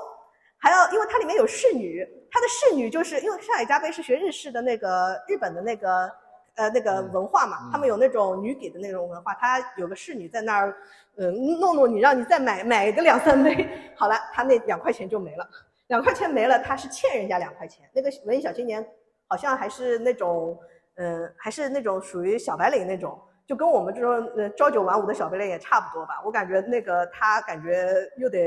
[0.58, 6.12] 还要因为它里面有侍女，他的侍女就是因为上海加杯是学日式的那个日本的那个。
[6.58, 10.74] 呃，那个文化嘛，他们有那种女给的那种文化，他有个侍女在那儿，
[11.18, 15.46] 嗯，弄弄你，让你再买买个两三杯， 好了，他那两块钱就没了，
[15.88, 17.86] 两块钱没了，他是欠人家两块钱。
[17.92, 18.82] 那个文艺小青年
[19.28, 20.58] 好像还是那种，
[20.96, 26.22] 嗯，还是那种属于小白领那种，就跟我们这种呃朝九晚五的小白领也差不多吧。
[26.24, 28.40] 我感觉那个他感觉又得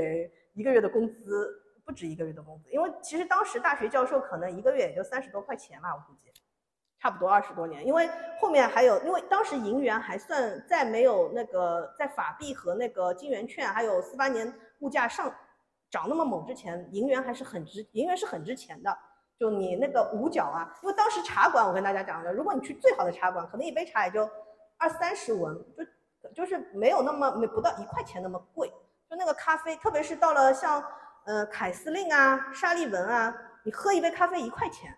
[0.55, 1.58] 一个月的工资，
[1.89, 6.31] 不止一个月的工资，因为其实当时大学教授可能一个月也就三十多块钱嘛，我估计。
[7.01, 8.11] 差不多二十多年，因为
[8.41, 15.33] 后面还有，因为当时银元还算在没有那个在法币和那个金圆券，还有四八年物价上
[15.89, 18.99] 涨那么猛之前，银元还是很值，银元是很值钱的。
[19.39, 24.29] 就你那个五角啊，因为当时茶馆，我跟大家讲的，如果你去最好的茶馆，可能一杯茶也就
[24.77, 25.57] 二三十文，
[26.21, 28.69] 就就是没有那么没不到一块钱那么贵。
[29.09, 30.85] 就那个咖啡，特别是到了像
[31.29, 34.91] 呃凯司令啊、沙利文啊，你喝一杯咖啡一块钱。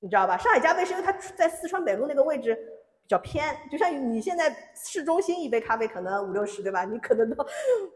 [0.00, 0.36] 你知道吧？
[0.38, 2.54] 上海加杯是因为它在四川北路那个位置
[3.02, 6.84] 比较偏，就像你现在市中心一杯咖啡可能五六十，对吧？
[6.84, 7.44] 你可能到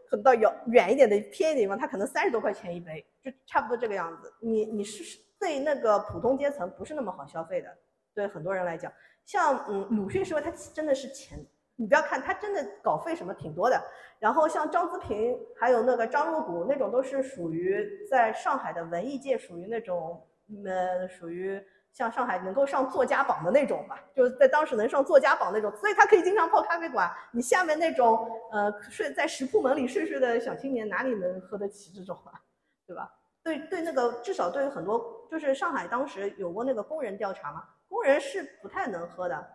[0.07, 4.31] 可能到遥远一点的偏一点地方，它可能三十多块钱一杯，就差不多这个样子。
[4.39, 7.77] 你你是对那个普通阶层不是那么好消费的，
[8.13, 8.93] 对很多人来讲，
[9.25, 11.43] 像嗯鲁迅说他真的是钱，
[11.77, 13.81] 你不要看他真的稿费什么挺多的。
[14.19, 20.21] 然后像张资平还有那个张若谷那种都是属于在上海的文艺界属于那种
[20.65, 21.63] 呃属于。
[21.93, 27.11] 像上海能够上作家榜的那种吧，就是在当时能上作家榜那种，所以他可以经常泡咖啡馆。
[27.31, 32.37] 你下面那种呃睡在石铺门里睡睡的小青年，哪里能喝得起这种啊？
[32.85, 33.11] 对吧？
[33.43, 39.47] 对对，那个至少对于很多，就是上海当时有过那个工人调查嘛，工人是不太能喝的，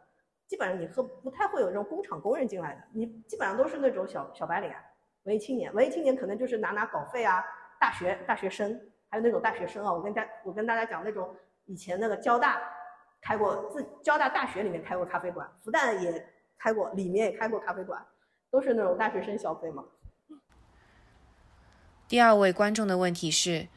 [0.52, 4.76] 基本上你喝不太会有这种工厂工人进来的，你基本上都是那种小小白领啊，
[5.22, 7.42] 文艺青年，文艺青年可能就是拿拿稿费啊，
[7.80, 8.78] 大学大学生，
[9.08, 11.34] 还有那种大学生啊，我跟大我跟大家讲那种。
[11.64, 12.60] 以前那个交大
[13.22, 16.28] 开过，自交大大学里面开过咖啡馆，复旦也
[16.58, 18.04] 开过，里面也开过咖啡馆，
[18.50, 19.84] 都是那种大学生消费嘛。
[22.08, 23.68] 第二位观众的问题是：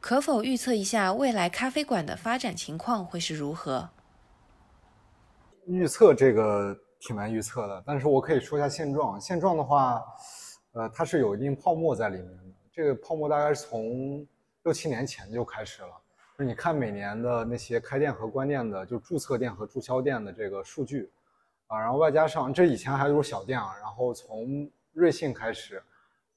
[0.00, 3.90] 可否预测一下未来咖啡馆的发展情况会是如何？
[5.66, 9.20] 预测这个挺难预测的，但是我可以说一下现状。
[9.20, 10.02] 现状的话，
[10.72, 12.42] 呃，它是有一定泡沫在里面的。
[12.72, 14.26] 这个泡沫大概是从
[14.64, 15.88] 六七年前就开始了。
[16.36, 21.10] 就你看每年的那些开店和关店的，就注册店和注销店的这个数据，
[21.68, 25.80] 啊，然后外加上这以前还都是小店啊，然后从瑞幸开始，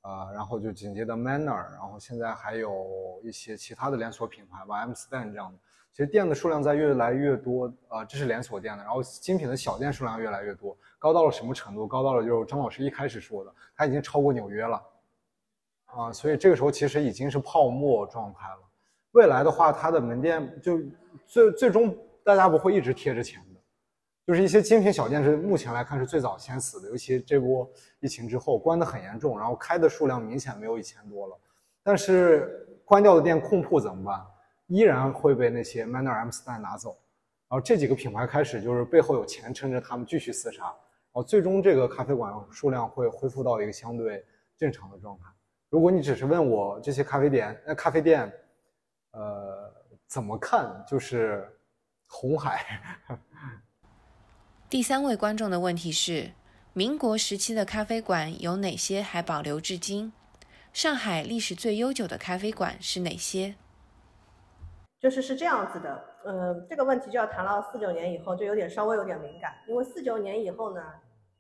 [0.01, 5.57] 呃，然后就紧接着 Manner，然后现在还有一些其他的连锁品牌吧，M Stand 这样的。
[5.97, 11.87] 其实店的数量在越来越多，呃，这是连锁店的，然后精品的小店数量越来越多，高到了什么程度？
[11.87, 14.79] 高到了就是张老师一开始说的，它已经超过纽约了，
[15.85, 18.59] 啊，所以这个时候其实已经是泡沫状态了。
[19.13, 20.79] 未来的话，它的门店就
[21.25, 23.59] 最最终大家不会一直贴着钱的，
[24.27, 27.67] 就是一些精品小店是目前来看是最早先死的，尤其这波
[28.01, 31.35] 疫情之后关的很严重，然后开的数量明显没有以前多了，
[31.81, 34.23] 但是关掉的店空铺怎么办？
[34.67, 36.97] 依然会被那些 Manner、M Stand 拿走，
[37.49, 40.73] 然后这几个品牌开始就是背后有钱撑着他们继续厮杀，然
[41.13, 44.23] 后最终这个咖啡馆数量会恢复到一个相对
[44.57, 45.23] 正常的状态。
[45.69, 48.31] 如果你只是问我这些咖啡店，那咖啡店，
[49.11, 49.73] 呃，
[50.07, 50.83] 怎么看？
[50.87, 51.47] 就是
[52.07, 52.65] 红海。
[54.69, 56.31] 第三位观众的问题是：
[56.73, 60.11] 民国时期的咖啡馆有哪些还保留至今？
[60.73, 63.55] 上海历史最悠久的咖啡馆是哪些？
[64.99, 70.81] 就是是这样子的，嗯，这个问题就要谈到四九年以后，就有点稍微有点敏感，因为四九年以后呢，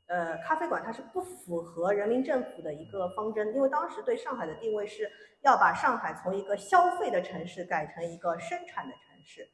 [0.07, 5.09] 呃，咖啡馆它是不符合人民政府的一个方针，因为当时对上海的定位是
[5.41, 9.47] 要把上海从一个消费的城市改成一个生产的城市，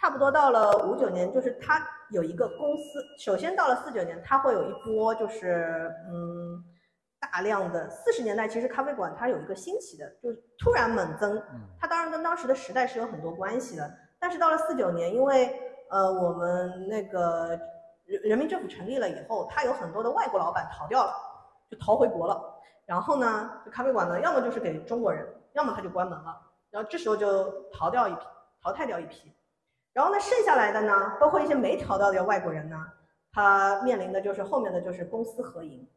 [0.00, 6.64] 差不多到了五九年，就是它有一个公司，首先到了四九年，它会有一波就是嗯。
[7.30, 11.42] 大量的四十年代，其实咖啡馆它有一个兴起的，就是突然猛增。
[11.80, 13.90] 它当然跟当时的时代是有很多关系的。
[14.18, 15.60] 但是到了四九年，因为
[15.90, 17.58] 呃我们那个
[18.04, 21.12] 人人民政府成立了以后，它有很多的外国老板逃掉了，
[21.70, 22.42] 就逃回国了。
[22.84, 26.40] 然后呢，这咖啡馆呢，要么就是给中国人，要么它就关门了。
[26.70, 28.20] 然后这时候就逃掉一批，
[28.62, 29.32] 淘汰掉一批。
[29.92, 32.76] 然后呢，剩下来的呢，包括一些没逃掉的外国人呢，
[33.32, 35.88] 他面临的就是后面的就是公私合营。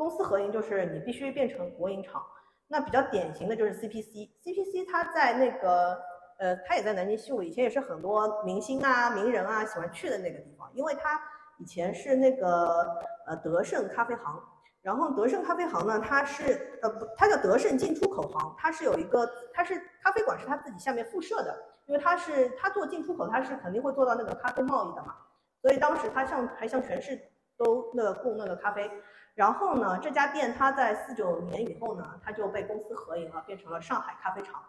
[0.00, 2.24] 公司合营就是你必须变成国营厂，
[2.68, 6.00] 那比较典型的就是 CPC，CPC 它在那个
[6.38, 11.20] 呃，它也在南京西路，以前也是很多明星啊、名人啊喜欢去的那个地方，因为它
[11.58, 14.42] 以前是那个呃德胜咖啡行，
[14.80, 25.14] 然后德胜咖啡行呢，它是呃不，它叫德胜进出口行，它是有一个，它是咖啡馆是它自己下面附设的，因为它是它做进出口，它是肯定会做到那个咖啡贸易的嘛，
[25.60, 27.20] 所以当时它向还向全市
[27.58, 28.90] 都那个供那个咖啡。
[29.40, 34.62] 然后呢，这家店它在四九年以后呢，它就被公司合营了，变成了上海咖啡厂。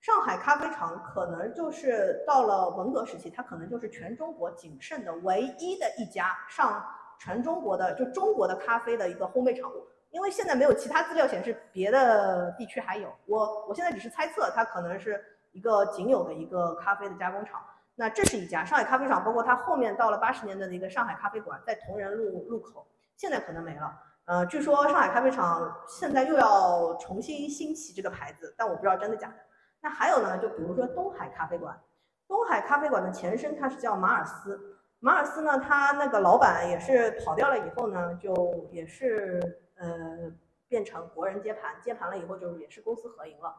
[0.00, 6.82] 上海咖啡厂可能就是到了文革时期，它可能就是全中国仅剩的唯一的一家上
[7.18, 9.70] 全中国的就中国的咖啡的一个烘焙厂。
[10.08, 15.22] 因为现在没有其他资料显示别的地区还有，我我现在只是猜测，它可能是
[15.52, 17.60] 一个仅有的一个咖啡的加工厂。
[17.94, 22.86] 那这是一家上海咖啡厂，包括它后面到了八十年代的一个上海咖啡馆，在同仁路路口，
[23.18, 23.94] 现在可能没了。
[24.26, 29.34] 呃，据说上海咖啡厂现在又要重新兴起这个牌子，但我不知道真的假的。
[29.82, 31.78] 那还有呢，就比如说东海咖啡馆，
[32.26, 39.38] 东海咖啡馆的前身它是叫马尔斯，马尔斯呢，他那个老板也是跑掉了以后呢，就也是
[39.76, 40.32] 呃
[40.68, 43.54] 变成国人接盘，接盘了以后就也是公司合营了。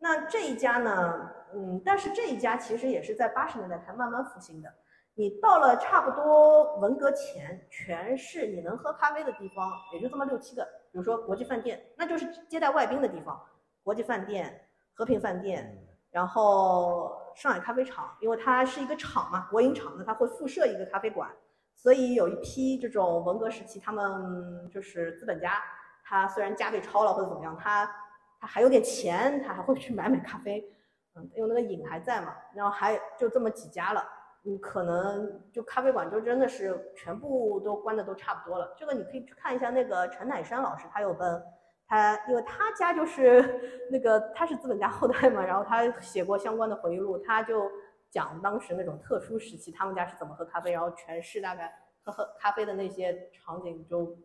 [0.00, 4.68] 那这一家呢，嗯，但是这一家其实也是在八十年代才慢慢复兴的。
[5.18, 10.62] 你到了差不多文革前，全市你能喝咖啡的地方也就这么六七个，
[10.92, 13.36] 比如说国际饭店，那就是接待外宾的地方；
[13.82, 15.76] 国际饭店、和平饭店，
[16.12, 21.28] 然后上海咖啡厂，因为它是一个厂嘛，国营厂的，它会附设一个咖啡馆，
[21.74, 25.60] 所以有一批这种文革时期，他们就是资本家，
[26.04, 27.84] 他虽然家被抄了或者怎么样，他
[28.40, 30.64] 他还有点钱，他还会去买买咖啡，
[31.16, 34.14] 嗯，因为那个瘾还在嘛，然后还就这么几家了。
[34.44, 38.72] 嗯可能就咖啡馆就真的是全部都关的都差不多了。
[38.78, 41.42] 这个你可以去看一下那个陈乃山老师，他有本，
[41.86, 47.70] 他因为他家就是那个他是资本家后代嘛，然后他写过相关的回忆录，他就
[48.10, 51.70] 讲当时那种特殊时期他们家是怎么喝咖啡，然后全市大概
[52.04, 54.16] 喝喝咖啡的那些场景就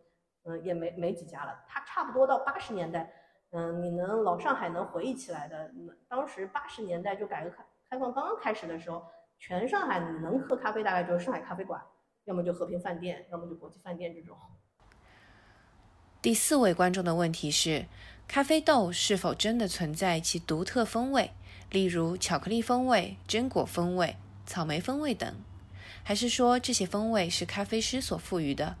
[0.44, 1.52] 嗯也没没几家了。
[1.68, 3.12] 他差不多到八十年代，
[3.50, 5.70] 嗯，你能老上海能回忆起来的，
[6.08, 9.04] 当时八十年代就改革开开放刚刚开始的时候。
[9.46, 11.78] 全上海你能喝咖啡，大概就是上海咖啡馆，
[12.24, 14.34] 要么就和平饭店，要么就国际饭店这种。
[16.22, 17.84] 第四位观众的问题是：
[18.26, 21.32] 咖啡豆是否真的存在其独特风味，
[21.70, 24.16] 例如巧克力风味、榛果风味、
[24.46, 25.30] 草莓风味等，
[26.02, 28.76] 还是说这些风味是咖啡师所赋予的？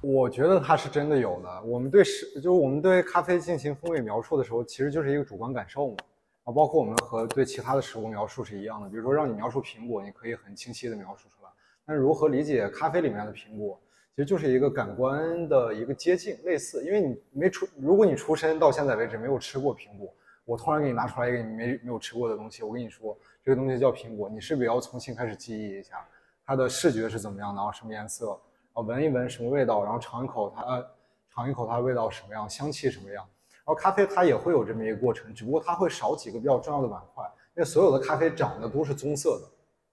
[0.00, 1.62] 我觉得它是真的有的。
[1.64, 5.96] 我们对是，就是我们对咖啡进行风味描述的时候，其实就是一个主观感受嘛。
[6.44, 8.88] 啊，包括我们和对其他的食物描述是一样的。
[8.88, 11.50] 比如说，让你描述苹果，你可以很清晰的描述出来。
[11.86, 13.80] 但是如何理解咖啡里面的苹果，
[14.14, 16.84] 其实就是一个感官的一个接近，类似。
[16.84, 20.14] 因为你没出，如果你出生到现在为止没有吃过苹果，
[20.44, 26.06] 我突然给你拿出来一个你没没有吃过的东西，我跟你说这个东西叫苹果，你是不是要重新开始记忆一下
[26.44, 27.72] 它的视觉是怎么样的啊？
[27.72, 28.38] 什么颜色？
[28.74, 29.82] 啊，闻一闻什么味道？
[29.82, 30.86] 然后尝一口它，
[31.34, 32.48] 尝一口它的味道什么样？
[32.48, 33.26] 香气什么样？
[33.64, 37.24] 然后咖啡它也会有这么一个过程，只不过它会少几个比较重要的板块，
[37.56, 39.48] 因为所有的咖啡长得都是棕色的，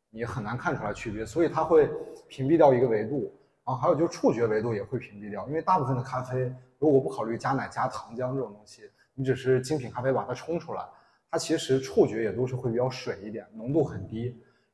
[0.09, 1.89] 你很难看出来区别，所以它会
[2.28, 3.34] 屏蔽掉一个维度。
[3.63, 10.84] 然后还有就是触觉维度也会屏蔽掉，因为大部分的咖啡如果不考虑加奶加糖浆这种东西，你只是精品咖啡把它冲出来，
[11.30, 14.26] 它其实触觉也都是会比较水一点，浓度很低。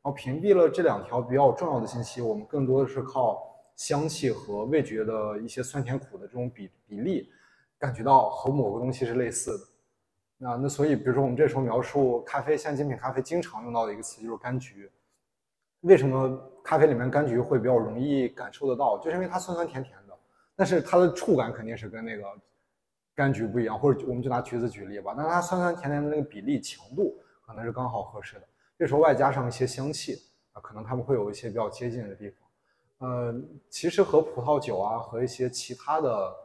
[0.01, 3.43] 然后屏蔽了这两条比较重要的信息，我们更多的是靠
[3.75, 7.29] 香气和味觉的一些酸甜苦的这种比比例。
[7.79, 9.63] 感觉到和某个东西是类似的，
[10.37, 14.91] 那那所以，比如说我们这时候描述咖啡，像精品咖啡经常用到的一个词就是柑橘。
[15.81, 18.97] 为什么咖啡里面柑橘会比较容易感受得到？
[18.97, 20.17] 就是因为它酸酸甜甜的，
[20.55, 22.23] 但是它的触感肯定是跟那个
[23.15, 23.77] 柑橘不一样。
[23.79, 27.15] 或者我们就拿橘子举例吧，那它酸酸甜甜的那个比例强度
[27.45, 28.47] 可能是刚好合适的。
[28.77, 30.19] 这时候外加上一些香气
[30.53, 33.07] 啊，可能它们会有一些比较接近的地方。
[33.07, 33.35] 呃，
[33.69, 36.35] 其实和葡萄酒啊，和一些其他的。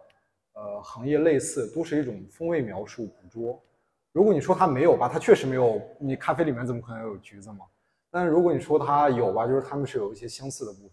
[0.52, 3.62] 呃，行业类似都是一种风味描述捕捉。
[4.12, 5.80] 如果你说它没有吧，它确实没有。
[5.98, 7.64] 你咖啡里面怎么可能有橘子嘛？
[8.10, 10.90] 但是如果你说它有吧，就是它们是有一些相似的部分。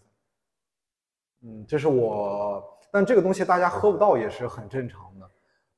[1.42, 2.64] 嗯，这是我。
[2.92, 5.30] 但这个东西大家喝不到也是很正常的。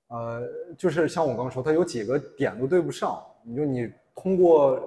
[0.10, 3.20] 呃，就是像我刚说，它有几个点都对不上。
[3.44, 4.80] 你就你通过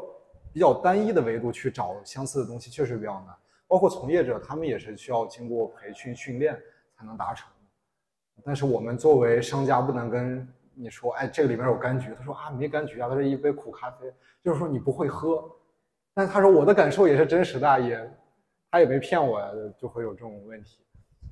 [0.53, 3.34] 比较单一的维度去找相似的东西，确实比较难。
[3.66, 6.57] 包括从业者，他们也是需要经过培训训练
[6.97, 7.49] 才能达成。
[8.43, 12.14] 但是我们作为商家不能跟你说，哎，这个里面有柑橘。
[12.18, 14.12] 他说啊，没柑橘啊，它是一杯苦咖啡，
[14.43, 15.45] 就是说你不会喝。
[16.12, 18.11] 但他说我的感受也是真实的，也
[18.70, 19.47] 他也没骗我呀，
[19.78, 20.80] 就会有这种问题。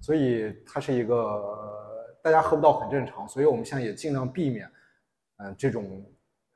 [0.00, 3.28] 所以它是一个大家喝不到很正常。
[3.28, 4.70] 所以我们现在也尽量避免，
[5.38, 6.04] 嗯，这种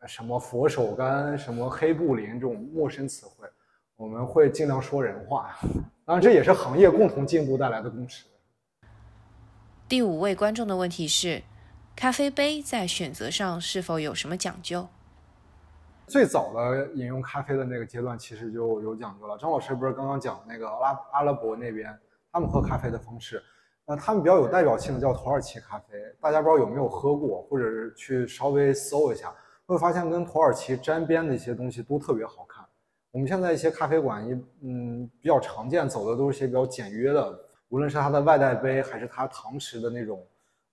[0.07, 3.49] 什么佛手柑、什么黑布林这种陌生词汇，
[3.97, 5.57] 我们会尽量说人话。
[6.05, 8.24] 当然这也是行业共同进步带来的共识。
[9.89, 11.45] 第五位观众的问题是：
[11.95, 14.89] 咖啡杯在选择上是否有什么讲究？
[16.09, 19.39] 最早的饮用咖啡的那个阶段，其实就有讲究了。
[19.39, 21.97] 张老师不是刚刚讲那个阿阿拉伯那边
[22.32, 23.41] 他们喝咖啡的方式？
[23.87, 29.32] 那他们比较有代表性的叫土耳其咖啡，大家不知道有没有喝过，或者是去稍微搜一下，
[29.66, 32.66] 会发现跟土耳其沾边的一些东西都特别好看。
[33.12, 34.32] 我们现在一些咖啡馆，一
[34.64, 37.45] 嗯比较常见走的都是些比较简约的。
[37.68, 40.24] 无论是它的外带杯，还是它堂食的那种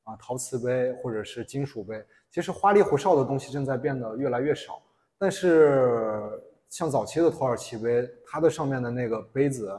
[0.03, 4.81] 啊陶瓷杯，或者是金属杯，其实花里胡哨的东西正在变得越来越少。
[5.17, 6.21] 但是
[6.69, 9.71] 像早期的土耳其杯，它的上面的那个杯子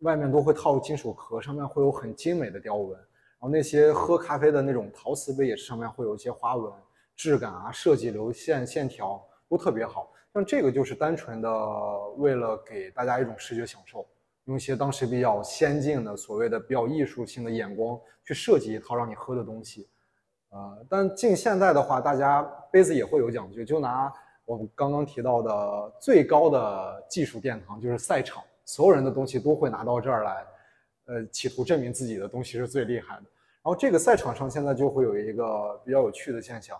[0.00, 2.98] 外面都会套金属壳，上面会有很精美的雕纹。
[2.98, 6.72] 然后那些喝咖啡的那种陶瓷杯也是上面会有一些花纹，
[7.14, 10.12] 质感啊、设计、流线、线条都特别好。
[10.34, 11.48] 像这个就是单纯的
[12.16, 14.04] 为了给大家一种视觉享受。
[14.48, 19.86] 用一些当时比较先进的、所谓的比较艺术性的眼光去设计一套让你喝的东西，
[20.48, 22.42] 呃，但近现在的话，大家
[22.72, 23.62] 杯子也会有讲究。
[23.62, 24.10] 就拿
[24.46, 30.46] 我们刚刚提到的最高的技术殿堂，就是赛场，所有人的东西都会拿到这儿来，
[31.04, 33.24] 呃，企图证明自己的东西是最厉害的。
[33.62, 36.74] 然后这个赛场上现在就会有一个比较有趣的现象，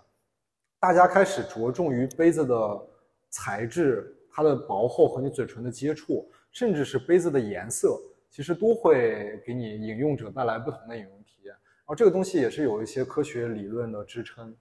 [0.79, 2.81] 大家开始着重于杯子的
[3.29, 6.27] 材质、它的薄厚和你嘴唇的接触。
[6.51, 7.99] 甚至是杯子的颜色，
[8.29, 11.53] 其实都会给你饮用者带来不同的饮用体验。
[11.53, 14.55] 然后这个东西也是有一些科学理论的支撑，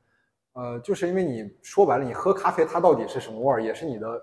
[0.55, 4.21] 呃，就是因为你说白了，你喝咖啡它到底是什么味儿，也是你的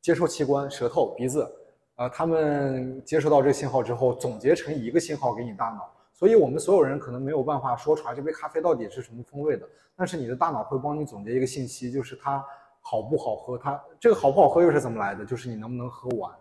[0.00, 1.50] 接受器官舌头、鼻子，
[1.96, 5.90] 呃，他们接收到这个信号之后，总结成一个信号给你大脑。
[6.12, 12.44] 所以我们所有人可能没有办法说出来这杯咖啡到底是什么风味的，但是你的大脑会帮你总结一个信息，就是它
[12.80, 13.58] 好不好喝。
[13.58, 15.24] 它这个好不好喝又是怎么来的？
[15.24, 16.32] 就是你能不能喝完。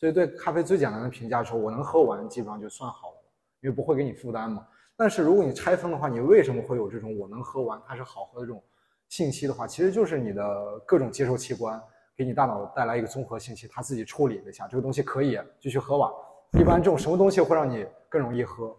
[0.00, 3.16] 所以对咖啡最简单的评价说，我能喝完，基本上就算好了，
[3.60, 4.66] 因为不会给你负担嘛。
[4.96, 8.64] 但是如果你拆分的话，你为什么会有这种我能喝完，它是好喝的这种
[9.10, 11.78] 信息的话，其实就是你的各种接受器官
[12.16, 16.10] 给你大脑带来一个综合信息，它自己处理了一下，这个东西可以继续喝完。
[16.58, 18.74] 一般这种什么东西会让你更容易喝，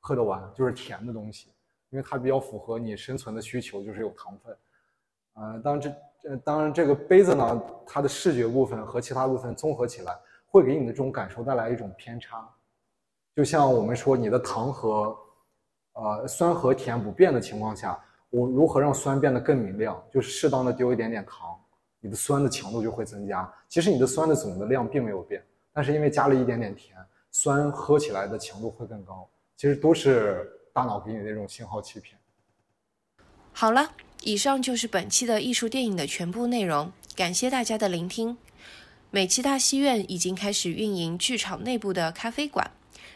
[0.00, 1.52] 喝得完，就是甜的东西，
[1.90, 4.56] 因为它比较符合你生存的需求，就是有糖分。
[5.34, 10.12] 呃，当然这呃当然这个杯子呢，它的视觉部分和其他部分综合起来。
[10.54, 12.48] 会给你的这种感受带来一种偏差，
[13.34, 15.18] 就像我们说你的糖和
[15.94, 18.00] 呃酸和甜不变的情况下，
[18.30, 20.00] 我如何让酸变得更明亮？
[20.12, 21.58] 就是适当的丢一点点糖，
[21.98, 23.52] 你的酸的强度就会增加。
[23.68, 26.96] 其实你的酸的总的量并没有变，但是因为加了一点点甜，
[27.32, 29.28] 酸喝起来的强度会更高。
[29.56, 32.16] 其实都是大脑给你的这种信号欺骗。
[33.52, 33.90] 好了，
[34.22, 38.38] 以上就是本期的艺术电影的全部内容，感谢大家的聆听。
[39.14, 42.72] 美琪大戏院已经开始运营剧场内部的咖啡馆，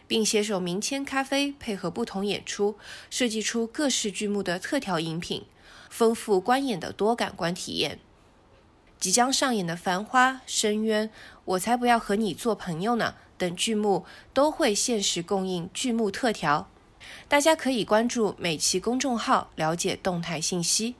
[0.06, 2.76] 并携手明谦咖啡配合不同演出，
[3.10, 5.44] 设计出各式剧目的特调饮品，
[5.90, 7.98] 丰富观演的多感官体验。
[9.00, 11.08] 即将上演的《繁花》《深渊》
[11.44, 16.70] 《我才不要和你做朋友呢》等剧目都会限时供应剧目特调，
[17.26, 20.94] 大家可以关注美琪公众号了解动态信息。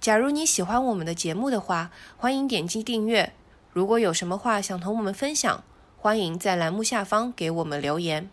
[0.00, 3.32] 假如你喜欢我们的节目的话，欢迎点击订阅。
[3.74, 5.64] 如果有什么话想同我们分享，
[5.98, 8.30] 欢迎在栏目下方给我们留言。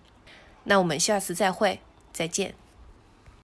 [0.66, 1.80] 那我们下次再会，
[2.14, 2.61] 再见。